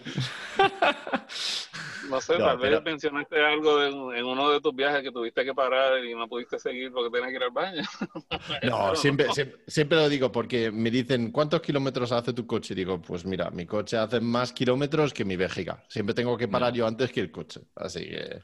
[2.09, 3.83] No sé, tal vez mencionaste algo
[4.13, 7.29] en uno de tus viajes que tuviste que parar y no pudiste seguir porque tenías
[7.29, 7.83] que ir al baño.
[8.63, 9.27] no, siempre,
[9.67, 12.75] siempre, lo digo porque me dicen, ¿cuántos kilómetros hace tu coche?
[12.75, 15.83] digo, pues mira, mi coche hace más kilómetros que mi vejiga.
[15.87, 17.61] Siempre tengo que parar yo antes que el coche.
[17.75, 18.41] Así que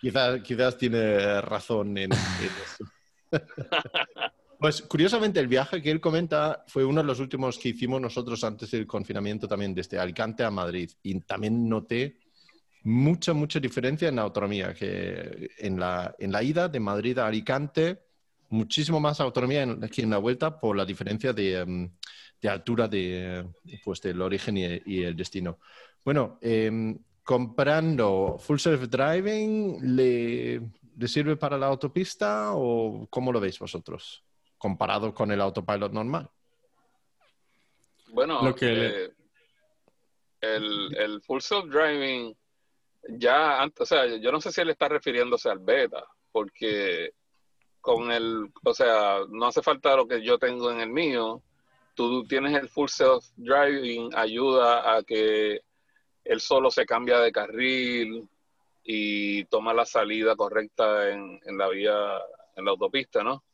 [0.00, 2.10] quizás, quizás tiene razón en.
[4.58, 8.42] Pues curiosamente el viaje que él comenta fue uno de los últimos que hicimos nosotros
[8.42, 12.18] antes del confinamiento también desde Alicante a Madrid y también noté
[12.82, 17.28] mucha, mucha diferencia en la autonomía, que en la, en la ida de Madrid a
[17.28, 18.00] Alicante,
[18.48, 21.90] muchísimo más autonomía en, aquí en la vuelta por la diferencia de, em,
[22.40, 23.46] de altura de,
[23.84, 25.58] pues, del origen y, el destino.
[26.04, 30.62] Bueno, em, comprando Full Self Driving, ¿le,
[30.98, 34.24] ¿le, sirve para la autopista o cómo lo veis vosotros?
[34.56, 36.28] Comparado con el autopilot normal.
[38.08, 39.10] Bueno, eh,
[40.40, 42.34] el, el Full Self Driving
[43.08, 47.12] ya, o sea, yo no sé si él está refiriéndose al beta, porque
[47.80, 51.42] con el, o sea, no hace falta lo que yo tengo en el mío,
[51.94, 55.62] tú tienes el full self driving, ayuda a que
[56.24, 58.28] él solo se cambia de carril
[58.90, 61.92] y toma la salida correcta en, en la vía,
[62.56, 63.44] en la autopista, ¿no?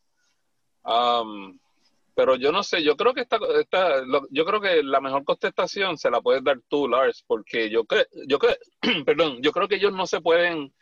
[2.14, 5.98] pero yo no sé, yo creo que esta, esta yo creo que la mejor contestación
[5.98, 8.38] se la puedes dar tú, Lars, porque yo creo, yo
[9.04, 10.72] perdón, yo creo que ellos no se pueden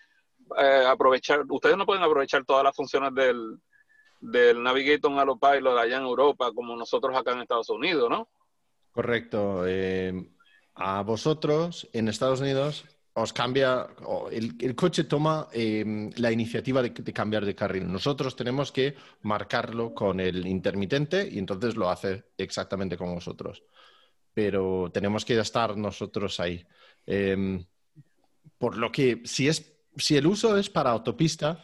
[0.58, 3.58] eh, aprovechar, ustedes no pueden aprovechar todas las funciones del,
[4.20, 8.28] del Navigator Autopilot allá en Europa como nosotros acá en Estados Unidos, ¿no?
[8.90, 9.64] Correcto.
[9.66, 10.12] Eh,
[10.74, 12.84] a vosotros en Estados Unidos
[13.14, 13.88] os cambia,
[14.30, 17.90] el, coche toma em, la iniciativa de, cambiar de carril.
[17.90, 23.62] Nosotros tenemos que marcarlo con el intermitente y entonces lo hace exactamente como vosotros.
[24.32, 26.64] Pero tenemos que estar nosotros ahí.
[27.04, 27.62] Em,
[28.56, 31.62] por lo que si, es, si el uso es para autopista,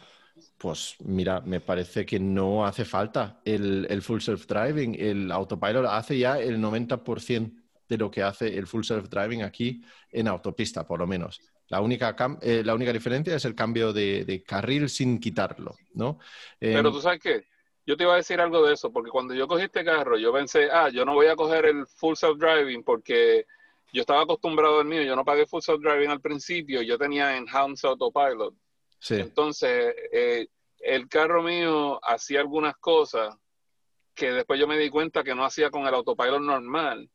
[0.57, 4.95] pues mira, me parece que no hace falta el, el full self-driving.
[4.99, 7.59] El autopilot hace ya el 90%
[7.89, 9.81] de lo que hace el full self-driving aquí
[10.11, 11.41] en autopista, por lo menos.
[11.67, 16.19] La única, eh, la única diferencia es el cambio de, carril sin quitarlo, ¿no?
[16.59, 17.47] Pero em, tú sabes qué,
[17.85, 20.31] yo te iba a decir algo de eso, porque cuando yo cogí este carro, yo
[20.31, 23.45] pensé, ah, yo no voy a coger el full self-driving porque
[23.91, 27.89] yo estaba acostumbrado al mío, yo no pagué full self-driving al principio, yo tenía enhanced
[27.89, 28.53] autopilot.
[28.99, 29.15] Sí.
[29.15, 30.47] Entonces, eh,
[30.79, 33.35] el carro mío hacía algunas cosas
[34.13, 37.09] que después yo me di cuenta que no hacía con el autopilot normal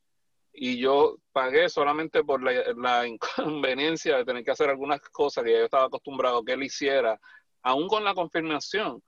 [0.54, 5.64] y yo pagué solamente por la, inconveniencia de tener que hacer algunas cosas que yo
[5.64, 7.18] estaba acostumbrado que él hiciera,
[7.62, 9.02] aún con la confirmación.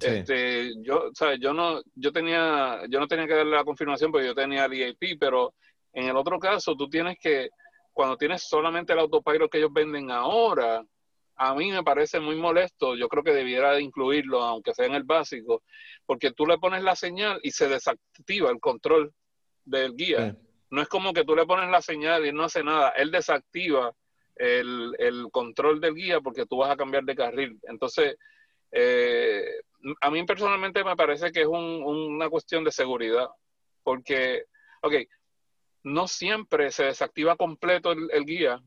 [0.00, 1.40] Este, yo, ¿sabes?
[1.40, 4.72] yo no, yo tenía, yo no tenía que darle la confirmación porque yo tenía el
[4.72, 5.54] EAP, pero
[5.92, 7.50] en el otro caso tú tienes que,
[7.92, 10.84] cuando tienes solamente el autopilot que ellos venden ahora,
[11.36, 14.94] a mí me parece muy molesto, yo creo que debiera de incluirlo, aunque sea en
[14.94, 15.62] el básico,
[16.06, 19.12] porque tú le pones la señal y se desactiva el control
[19.64, 20.36] del guía.
[20.70, 23.94] No es como que tú le pones la señal y no hace nada, él desactiva
[24.36, 27.58] el, control del guía porque tú vas a cambiar de carril.
[27.64, 28.16] Entonces,
[28.70, 29.60] eh,
[30.00, 33.28] a mí personalmente me parece que es una cuestión de seguridad,
[33.82, 34.44] porque,
[34.82, 34.94] ok,
[35.84, 38.62] no siempre se desactiva completo el guía,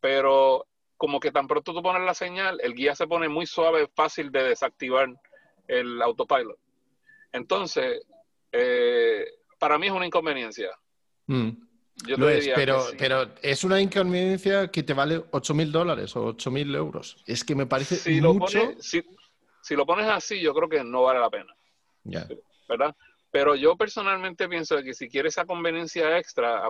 [0.00, 3.88] pero como que tan pronto tú pones la señal, el guía se pone muy suave,
[3.94, 5.08] fácil de desactivar
[5.68, 6.58] el autopilot.
[7.32, 8.02] Entonces,
[8.52, 9.26] eh,
[9.58, 10.70] para mí es una inconveniencia.
[11.26, 11.50] Mm.
[12.18, 16.50] Lo es, pero, pero es una inconveniencia que te vale 8 mil dólares o 8
[16.50, 17.16] mil euros.
[17.26, 18.58] Es que me parece si mucho...
[18.58, 19.02] Lo pones,
[19.62, 21.54] si, lo pones así, yo creo que no vale la pena.
[22.68, 22.94] ¿Verdad?
[23.30, 26.68] Pero yo personalmente pienso que si quieres esa conveniencia extra,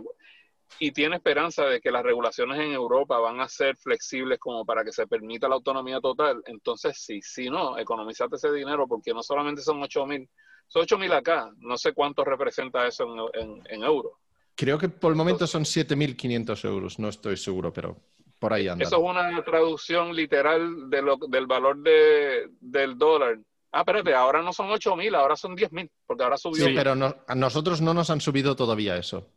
[0.79, 4.85] y tiene esperanza de que las regulaciones en Europa van a ser flexibles como para
[4.85, 9.23] que se permita la autonomía total, entonces sí, si no, economizate ese dinero porque no
[9.23, 10.29] solamente son 8 mil,
[10.69, 14.13] son 8 mil acá, no sé cuánto representa eso en, euros.
[14.57, 17.97] Creo que por el momento son 7.500 euros, no estoy seguro, pero
[18.39, 18.85] por ahí anda.
[18.85, 23.39] Eso es una traducción literal de lo, del valor de, del dólar.
[23.73, 26.65] Ah, espérate, ahora no son 8 mil, ahora son 10 mil, porque ahora subió.
[26.65, 26.93] Sí, pero
[27.27, 29.29] a nosotros no nos han subido todavía eso.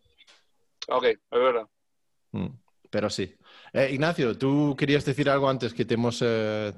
[0.88, 1.67] Ok, es verdad.
[2.32, 2.47] Mm,
[2.89, 3.36] pero sí.
[3.74, 6.74] Eh, Ignacio, tú querías decir algo antes que te hemos eh,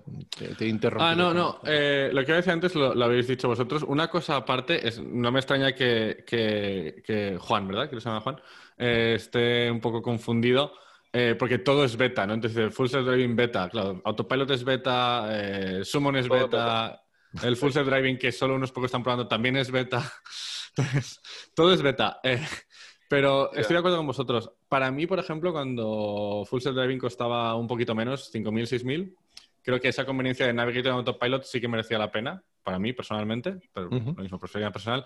[0.57, 1.09] te, interrumpido.
[1.09, 1.59] Ah, no, no.
[1.65, 3.83] Eh, lo que decía antes lo, habéis dicho vosotros.
[3.83, 7.89] Una cosa aparte, es, no me extraña que, que, Juan, ¿verdad?
[7.89, 8.41] Que se llama Juan,
[8.77, 10.73] esté un poco confundido.
[11.39, 12.33] porque todo es beta, ¿no?
[12.33, 15.29] Entonces, Full Self Driving beta, claro, Autopilot es beta,
[15.83, 17.01] Summon es beta,
[17.43, 20.11] el Full Self Driving que solo unos pocos están probando también es beta.
[20.75, 21.21] Entonces,
[21.53, 22.19] todo es beta.
[23.11, 24.53] Pero estoy de acuerdo con vosotros.
[24.69, 29.13] Para mí, por ejemplo, cuando Full Self Driving costaba un poquito menos, 5.000, 6.000,
[29.61, 32.93] creo que esa conveniencia de Navigator en Autopilot sí que merecía la pena, para mí
[32.93, 35.05] personalmente, pero lo mismo, prefería personal.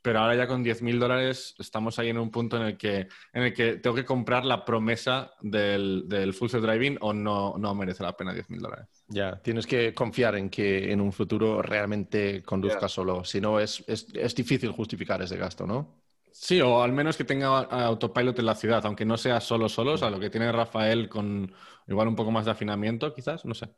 [0.00, 3.42] Pero ahora ya con 10.000 dólares estamos ahí en un punto en el, que, en
[3.42, 7.74] el que tengo que comprar la promesa del, del Full Self Driving o no, no
[7.74, 8.86] merece la pena 10.000 dólares.
[9.08, 13.24] Ya, tienes que confiar en que en un futuro realmente conduzca solo.
[13.24, 15.99] Si no, es, es, es difícil justificar ese gasto, ¿no?
[16.32, 19.92] Sí, o al menos que tenga autopilot en la ciudad, aunque no sea solo solo,
[19.94, 21.52] o sea, lo que tiene Rafael con
[21.88, 23.68] igual un poco más de afinamiento, quizás, no sé.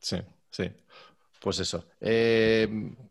[0.00, 0.18] Sí,
[0.50, 0.70] sí.
[1.40, 1.86] Pues eso.
[2.00, 2.68] Eh,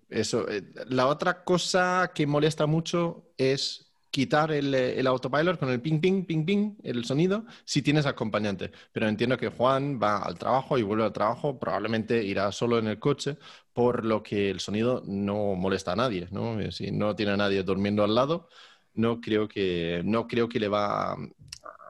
[0.09, 0.47] eso.
[0.49, 5.99] Eh, la otra cosa que molesta mucho es quitar el, el, autopilot con el ping,
[5.99, 8.71] ping, ping, ping, el sonido, si tienes acompañante.
[8.91, 12.87] Pero entiendo que Juan va al trabajo y vuelve al trabajo, probablemente irá solo en
[12.87, 13.37] el coche,
[13.73, 16.59] por lo que el sonido no molesta a nadie, ¿no?
[16.71, 18.49] Si no tiene a nadie durmiendo al lado,
[18.93, 21.15] no creo que, no creo que le va,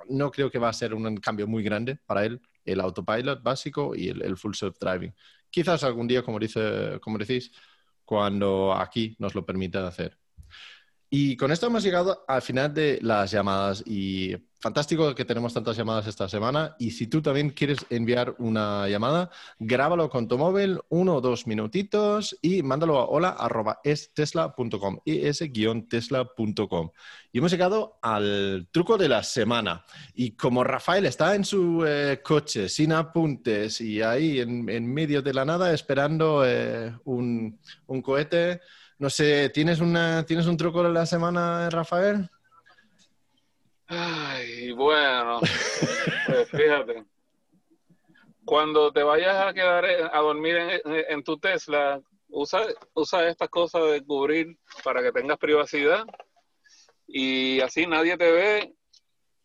[0.09, 3.95] no creo que va a ser un cambio muy grande para él el autopilot básico
[3.95, 5.13] y el, full self-driving.
[5.49, 7.51] Quizás algún día, como, dice, como decís,
[8.05, 10.17] cuando aquí nos lo permita hacer.
[11.12, 15.76] Y con esto hemos llegado al final de las llamadas y fantástico que tenemos tantas
[15.76, 16.76] llamadas esta semana.
[16.78, 21.47] Y si tú también quieres enviar una llamada, grábalo con tu móvil, uno o dos
[21.47, 26.89] minutitos y mándalo a hola.estesla.com, es-tesla.com.
[27.32, 29.86] Y hemos llegado al truco de la semana.
[30.14, 35.34] Y como Rafael está en su eh, coche sin apuntes y ahí en, medio de
[35.34, 38.62] la nada esperando eh, un, un cohete,
[38.99, 42.29] no sé, ¿tienes, una, ¿tienes un truco de la semana, Rafael?
[43.87, 45.39] Ay, bueno,
[46.27, 47.05] pues fíjate.
[48.43, 54.03] Cuando te vayas a quedar a dormir en, tu Tesla, usa, usa estas cosas de
[54.03, 56.03] cubrir para que tengas privacidad
[57.07, 58.73] y así nadie te ve.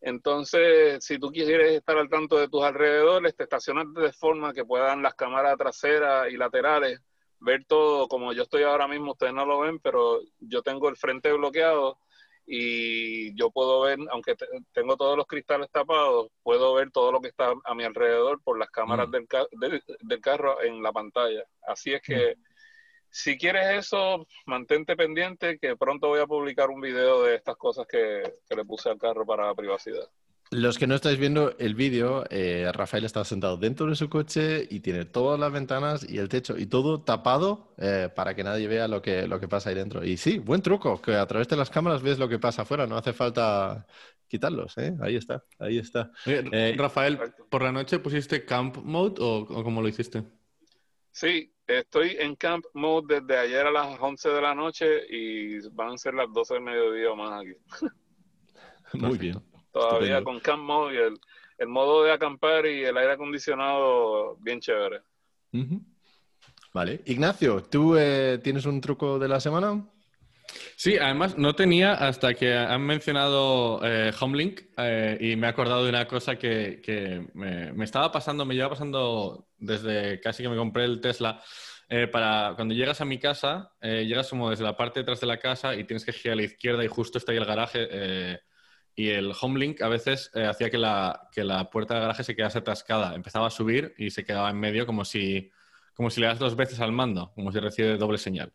[0.00, 4.64] Entonces, si tú quieres estar al tanto de tus alrededores, te estacionas de forma que
[4.64, 7.00] puedan las cámaras traseras y laterales
[7.45, 10.97] ver todo como yo estoy ahora mismo, ustedes no lo ven, pero yo tengo el
[10.97, 11.99] frente bloqueado
[12.47, 14.34] y yo puedo ver, aunque
[14.72, 18.59] tengo todos los cristales tapados, puedo ver todo lo que está a mi alrededor por
[18.59, 19.12] las cámaras mm.
[19.59, 21.45] del, del, carro en la pantalla.
[21.66, 22.42] Así es que mm.
[23.11, 27.86] si quieres eso, mantente pendiente que pronto voy a publicar un video de estas cosas
[27.86, 30.09] que, que le puse al carro para privacidad.
[30.51, 34.66] Los que no estáis viendo el vídeo, eh, Rafael está sentado dentro de su coche
[34.70, 38.68] y tiene todas las ventanas y el techo y todo tapado eh, para que nadie
[38.68, 40.05] vea lo que, lo que pasa ahí dentro.
[40.05, 42.86] Y sí, buen truco, que a través de las cámaras ves lo que pasa afuera,
[42.86, 43.86] no hace falta
[44.28, 44.76] quitarlos.
[44.78, 44.95] ¿eh?
[45.01, 46.12] Ahí está, ahí está.
[46.76, 47.18] Rafael,
[47.51, 50.22] ¿por la noche pusiste camp mode o, o cómo lo hiciste?
[51.11, 55.95] Sí, estoy en camp mode desde ayer a las 11 de la noche y van
[55.95, 57.57] a ser las 12 del mediodía o más aquí.
[58.92, 61.14] Muy bien todavía con Camp Mode
[61.59, 65.03] el modo de acampar y el aire acondicionado bien chévere.
[66.72, 67.03] Vale.
[67.07, 69.85] Ignacio, ¿tú eh, tienes un truco de la semana?
[70.77, 75.85] Sí, además no tenía hasta que han mencionado eh, Homelink eh, y me he acordado
[75.85, 80.85] de una cosa que, me, estaba pasando, me lleva pasando desde casi que me compré
[80.85, 81.41] el Tesla.
[81.89, 85.39] Eh, para cuando llegas a mi casa, llegas como desde la parte detrás de la
[85.39, 88.41] casa y tienes que girar a la izquierda y justo está ahí el garaje.
[88.97, 92.59] Y el Homelink a veces hacía que la, que la puerta del garaje se quedase
[92.59, 93.14] atascada.
[93.14, 95.51] Empezaba a subir y se quedaba en medio como si,
[95.95, 98.53] como si le das dos veces al mando, como si recibe doble señal.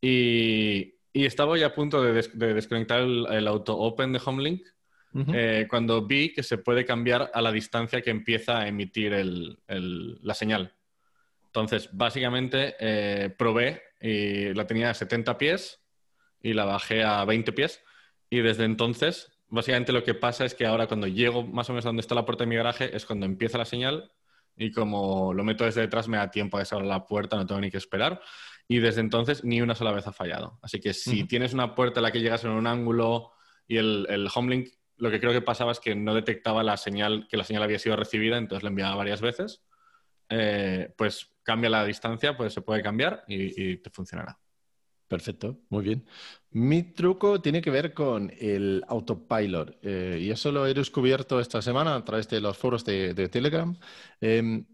[0.00, 4.66] Y, y estaba ya a punto de, desconectar el, auto open de Homelink
[5.32, 9.14] eh, cuando vi que se puede cambiar a la distancia que empieza a emitir
[9.66, 10.74] la señal.
[11.46, 15.82] Entonces, básicamente, eh, probé y la tenía a 70 pies
[16.42, 17.82] y la bajé a 20 pies.
[18.28, 21.86] Y desde entonces, básicamente lo que pasa es que ahora cuando llego más o menos
[21.86, 24.12] a donde está la puerta de mi garaje es cuando empieza la señal
[24.56, 27.60] y como lo meto desde detrás me da tiempo a cerrar la puerta, no tengo
[27.60, 28.20] ni que esperar
[28.68, 30.58] y desde entonces ni una sola vez ha fallado.
[30.62, 33.32] Así que si tienes una puerta a la que llegas en un ángulo
[33.68, 37.28] y el, el homelink, lo que creo que pasaba es que no detectaba la señal,
[37.28, 39.62] que la señal había sido recibida, entonces la enviaba varias veces,
[40.28, 44.38] eh, pues cambia la distancia, pues se puede cambiar y, te funcionará.
[45.08, 46.04] Perfecto, muy bien.
[46.50, 51.62] Mi truco tiene que ver con el autopilot eh, y eso lo he descubierto esta
[51.62, 53.76] semana a través de los foros de, Telegram.
[54.20, 54.66] Em,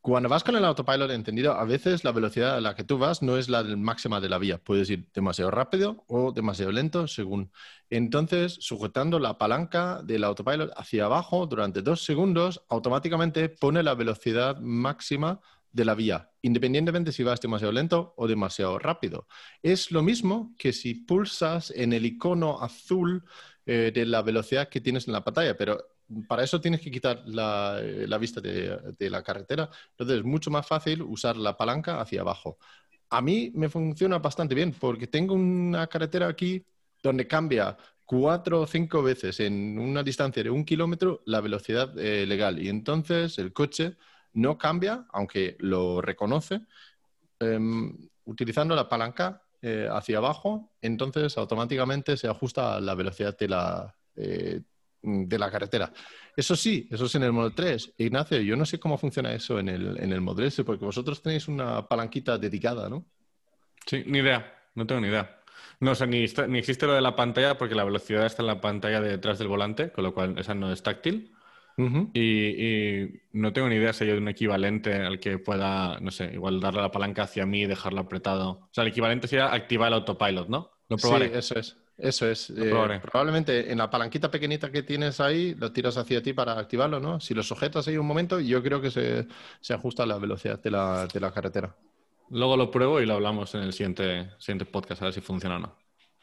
[0.00, 3.22] cuando vas con el autopilot entendido, a veces la velocidad a la que tú vas
[3.22, 4.58] no es la máxima de la vía.
[4.58, 7.50] Puedes ir demasiado rápido o demasiado lento, según.
[7.90, 14.58] Entonces, sujetando la palanca del autopilot hacia abajo durante dos segundos, automáticamente pone la velocidad
[14.60, 15.40] máxima
[15.76, 19.28] de la vía, independientemente si vas demasiado lento o demasiado rápido.
[19.62, 23.22] Es lo mismo que si pulsas en el icono azul
[23.66, 25.78] eh, de la velocidad que tienes en la pantalla, pero
[26.26, 29.68] para eso tienes que quitar la, eh, vista de, la carretera.
[29.90, 32.58] Entonces es mucho más fácil usar la palanca hacia abajo.
[33.10, 36.64] A mí me funciona bastante bien porque tengo una carretera aquí
[37.02, 42.24] donde cambia cuatro o cinco veces en una distancia de un kilómetro la velocidad eh,
[42.24, 42.62] legal.
[42.62, 43.96] Y entonces el coche
[44.36, 46.62] no cambia, aunque lo reconoce,
[47.40, 53.48] em, utilizando la palanca eh, hacia abajo, entonces automáticamente se ajusta a la velocidad de
[53.48, 53.94] la,
[55.06, 55.92] Mm, de la carretera.
[56.36, 57.94] Eso sí, eso es en el Model 3.
[57.98, 61.46] Ignacio, yo no sé cómo funciona eso en el, en el S, porque vosotros tenéis
[61.46, 63.06] una palanquita dedicada, ¿no?
[63.86, 65.40] Sí, ni idea, no tengo ni idea.
[65.78, 68.48] No, o sea, ni, ni, existe lo de la pantalla porque la velocidad está en
[68.48, 71.32] la pantalla de detrás del volante, con lo cual esa no es táctil.
[71.76, 76.60] Y, no tengo ni idea si hay un equivalente al que pueda, no sé, igual
[76.60, 78.50] darle la palanca hacia mí y dejarlo apretado.
[78.50, 80.70] O sea, el equivalente sería activar el autopilot, ¿no?
[80.88, 81.28] Lo probaré.
[81.28, 81.76] Sí, eso es.
[81.98, 82.50] Eso es.
[82.50, 87.00] Eh, probablemente en la palanquita pequeñita que tienes ahí, lo tiras hacia ti para activarlo,
[87.00, 87.20] ¿no?
[87.20, 89.26] Si lo sujetas ahí un momento, yo creo que se,
[89.72, 91.74] ajusta a la velocidad de la, de la, carretera.
[92.28, 95.56] Luego lo pruebo y lo hablamos en el siguiente, siguiente podcast, a ver si funciona
[95.56, 95.76] o no.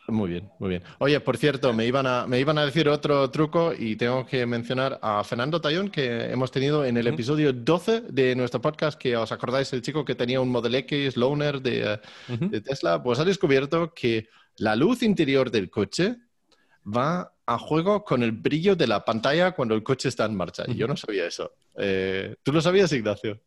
[0.08, 0.84] Muy bien, muy bien.
[0.99, 4.45] Oye, por cierto, me iban, a, me iban a decir otro truco y tengo que
[4.45, 9.16] mencionar a Fernando Tallón, que hemos tenido en el episodio 12 de nuestro podcast, que
[9.16, 13.26] os acordáis, el chico que tenía un Model X Loaner de, de Tesla, pues ha
[13.26, 14.28] descubierto que
[14.58, 16.18] la luz interior del coche
[16.86, 20.64] va a juego con el brillo de la pantalla cuando el coche está en marcha.
[20.68, 21.54] Y yo no sabía eso.
[21.78, 23.39] Eh, ¿Tú lo sabías, Ignacio?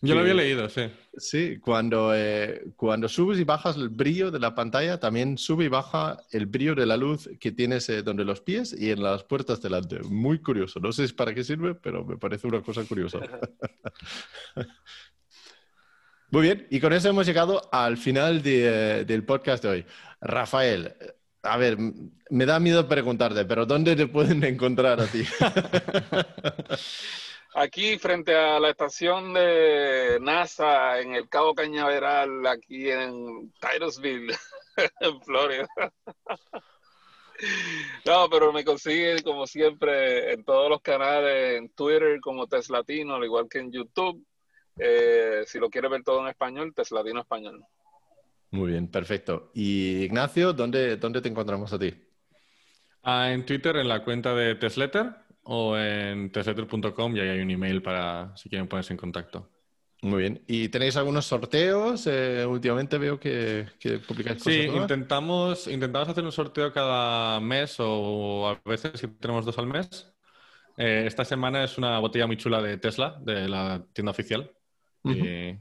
[0.00, 0.82] Yo lo había leído, sí.
[1.16, 5.68] Sí, cuando, eh, cuando subes y bajas el brillo de la pantalla, también sube y
[5.68, 9.24] baja el brillo de la luz que tienes eh, donde los pies y en las
[9.24, 10.00] puertas delante.
[10.00, 10.80] Muy curioso.
[10.80, 13.20] No sé para qué sirve, pero me parece una cosa curiosa.
[16.30, 19.86] Muy bien, y con eso hemos llegado al final del podcast de hoy.
[20.20, 20.92] Rafael,
[21.42, 25.22] a ver, me da miedo preguntarte, pero ¿dónde te pueden encontrar a ti?
[27.56, 34.34] Aquí frente a la estación de NASA en el Cabo Cañaveral, aquí en Titusville,
[35.00, 35.68] en Florida.
[38.06, 43.24] No, pero me consiguen como siempre en todos los canales, en Twitter como Teslatino, al
[43.24, 44.24] igual que en YouTube.
[44.78, 47.62] Eh, si lo quieres ver todo en español, Teslatino Español.
[48.52, 49.50] Muy bien, perfecto.
[49.52, 51.92] Y Ignacio, ¿dónde, dónde te encontramos a ti?
[53.02, 57.50] Ah, en Twitter, en la cuenta de Tesletter o en tesletter.com y ahí hay un
[57.50, 59.50] email para si quieren ponerse en contacto.
[60.04, 60.44] Muy bien.
[60.46, 62.06] ¿Y tenéis algunos sorteos?
[62.06, 64.52] Eh, últimamente veo que, que publicáis cosas.
[64.52, 69.66] Sí, intentamos, intentamos hacer un sorteo cada mes o a veces si tenemos dos al
[69.66, 70.12] mes.
[70.76, 74.50] Eh, esta semana es una botella muy chula de Tesla, de la tienda oficial.
[75.04, 75.56] y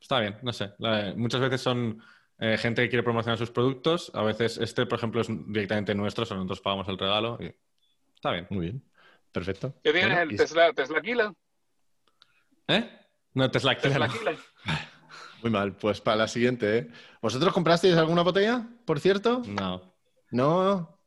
[0.00, 0.72] está bien, no sé.
[1.16, 2.00] muchas veces son
[2.38, 4.12] eh, gente que quiere promocionar sus productos.
[4.14, 7.38] A veces este, por ejemplo, es directamente nuestro, o nosotros pagamos el regalo.
[7.40, 7.52] Y
[8.14, 8.46] está bien.
[8.50, 8.82] Muy bien.
[9.36, 9.74] Perfecto.
[9.84, 10.18] ¿Qué tienes?
[10.18, 11.34] ¿El Tesla, Tesla Kila?
[12.68, 12.90] ¿Eh?
[13.34, 14.08] No, Tesla Kila.
[15.42, 16.88] Muy mal, pues para la siguiente, ¿eh?
[17.20, 19.42] ¿Vosotros comprasteis alguna botella, por cierto?
[19.46, 19.94] No.
[20.30, 20.98] No.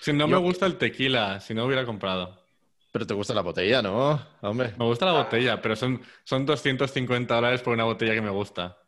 [0.00, 2.42] Si no me gusta el tequila, si no hubiera comprado.
[2.92, 4.18] Pero te gusta la botella, ¿no?
[4.40, 4.72] Hombre.
[4.78, 8.78] Me gusta la botella, pero son, son 250 dólares por una botella que me gusta.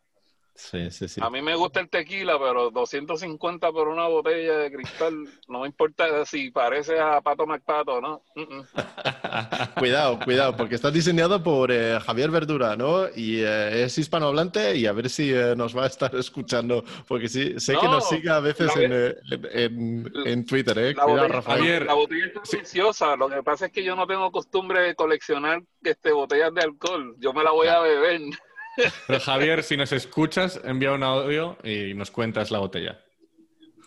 [0.55, 1.21] Sí, sí, sí.
[1.23, 5.67] A mí me gusta el tequila, pero 250 por una botella de cristal, no me
[5.67, 8.23] importa si parece a Pato McPato, ¿no?
[9.79, 13.09] cuidado, cuidado, porque está diseñado por eh, Javier Verdura, ¿no?
[13.17, 17.29] Y eh, es hispanohablante y a ver si eh, nos va a estar escuchando, porque
[17.29, 20.95] sí, sé que nos sigue a veces en, Twitter, ¿eh?
[20.95, 21.87] La, botella, Rafael.
[21.87, 25.63] la botella está preciosa, lo que pasa es que yo no tengo costumbre de coleccionar
[25.83, 28.21] este, botellas de alcohol, yo me la voy a beber.
[29.07, 32.99] Pero Javier, si nos escuchas, envía un audio y nos cuentas la botella.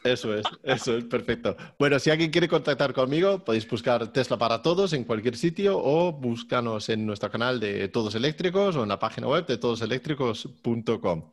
[0.03, 1.57] Eso es, eso es perfecto.
[1.79, 6.11] Bueno, si alguien quiere contactar conmigo, podéis buscar Tesla para Todos en cualquier sitio o
[6.11, 11.31] búscanos en nuestro canal de Todos Eléctricos o en la página web de todoseléctricos.com.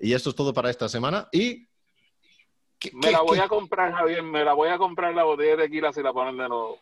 [0.00, 1.28] Y esto es todo para esta semana.
[1.30, 1.68] Y.
[2.94, 5.92] me la voy a comprar, Javier, me la voy a comprar la botella de tequila
[5.92, 6.78] si la ponen de nuevo.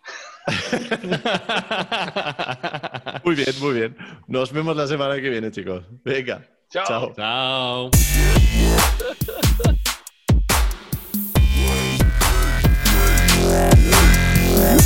[3.25, 3.97] muy bien, muy bien.
[4.27, 5.85] Nos vemos la semana que viene, chicos.
[6.05, 6.47] Venga.
[6.71, 7.15] Chao.
[7.15, 7.15] Chao.
[7.15, 7.91] Chao.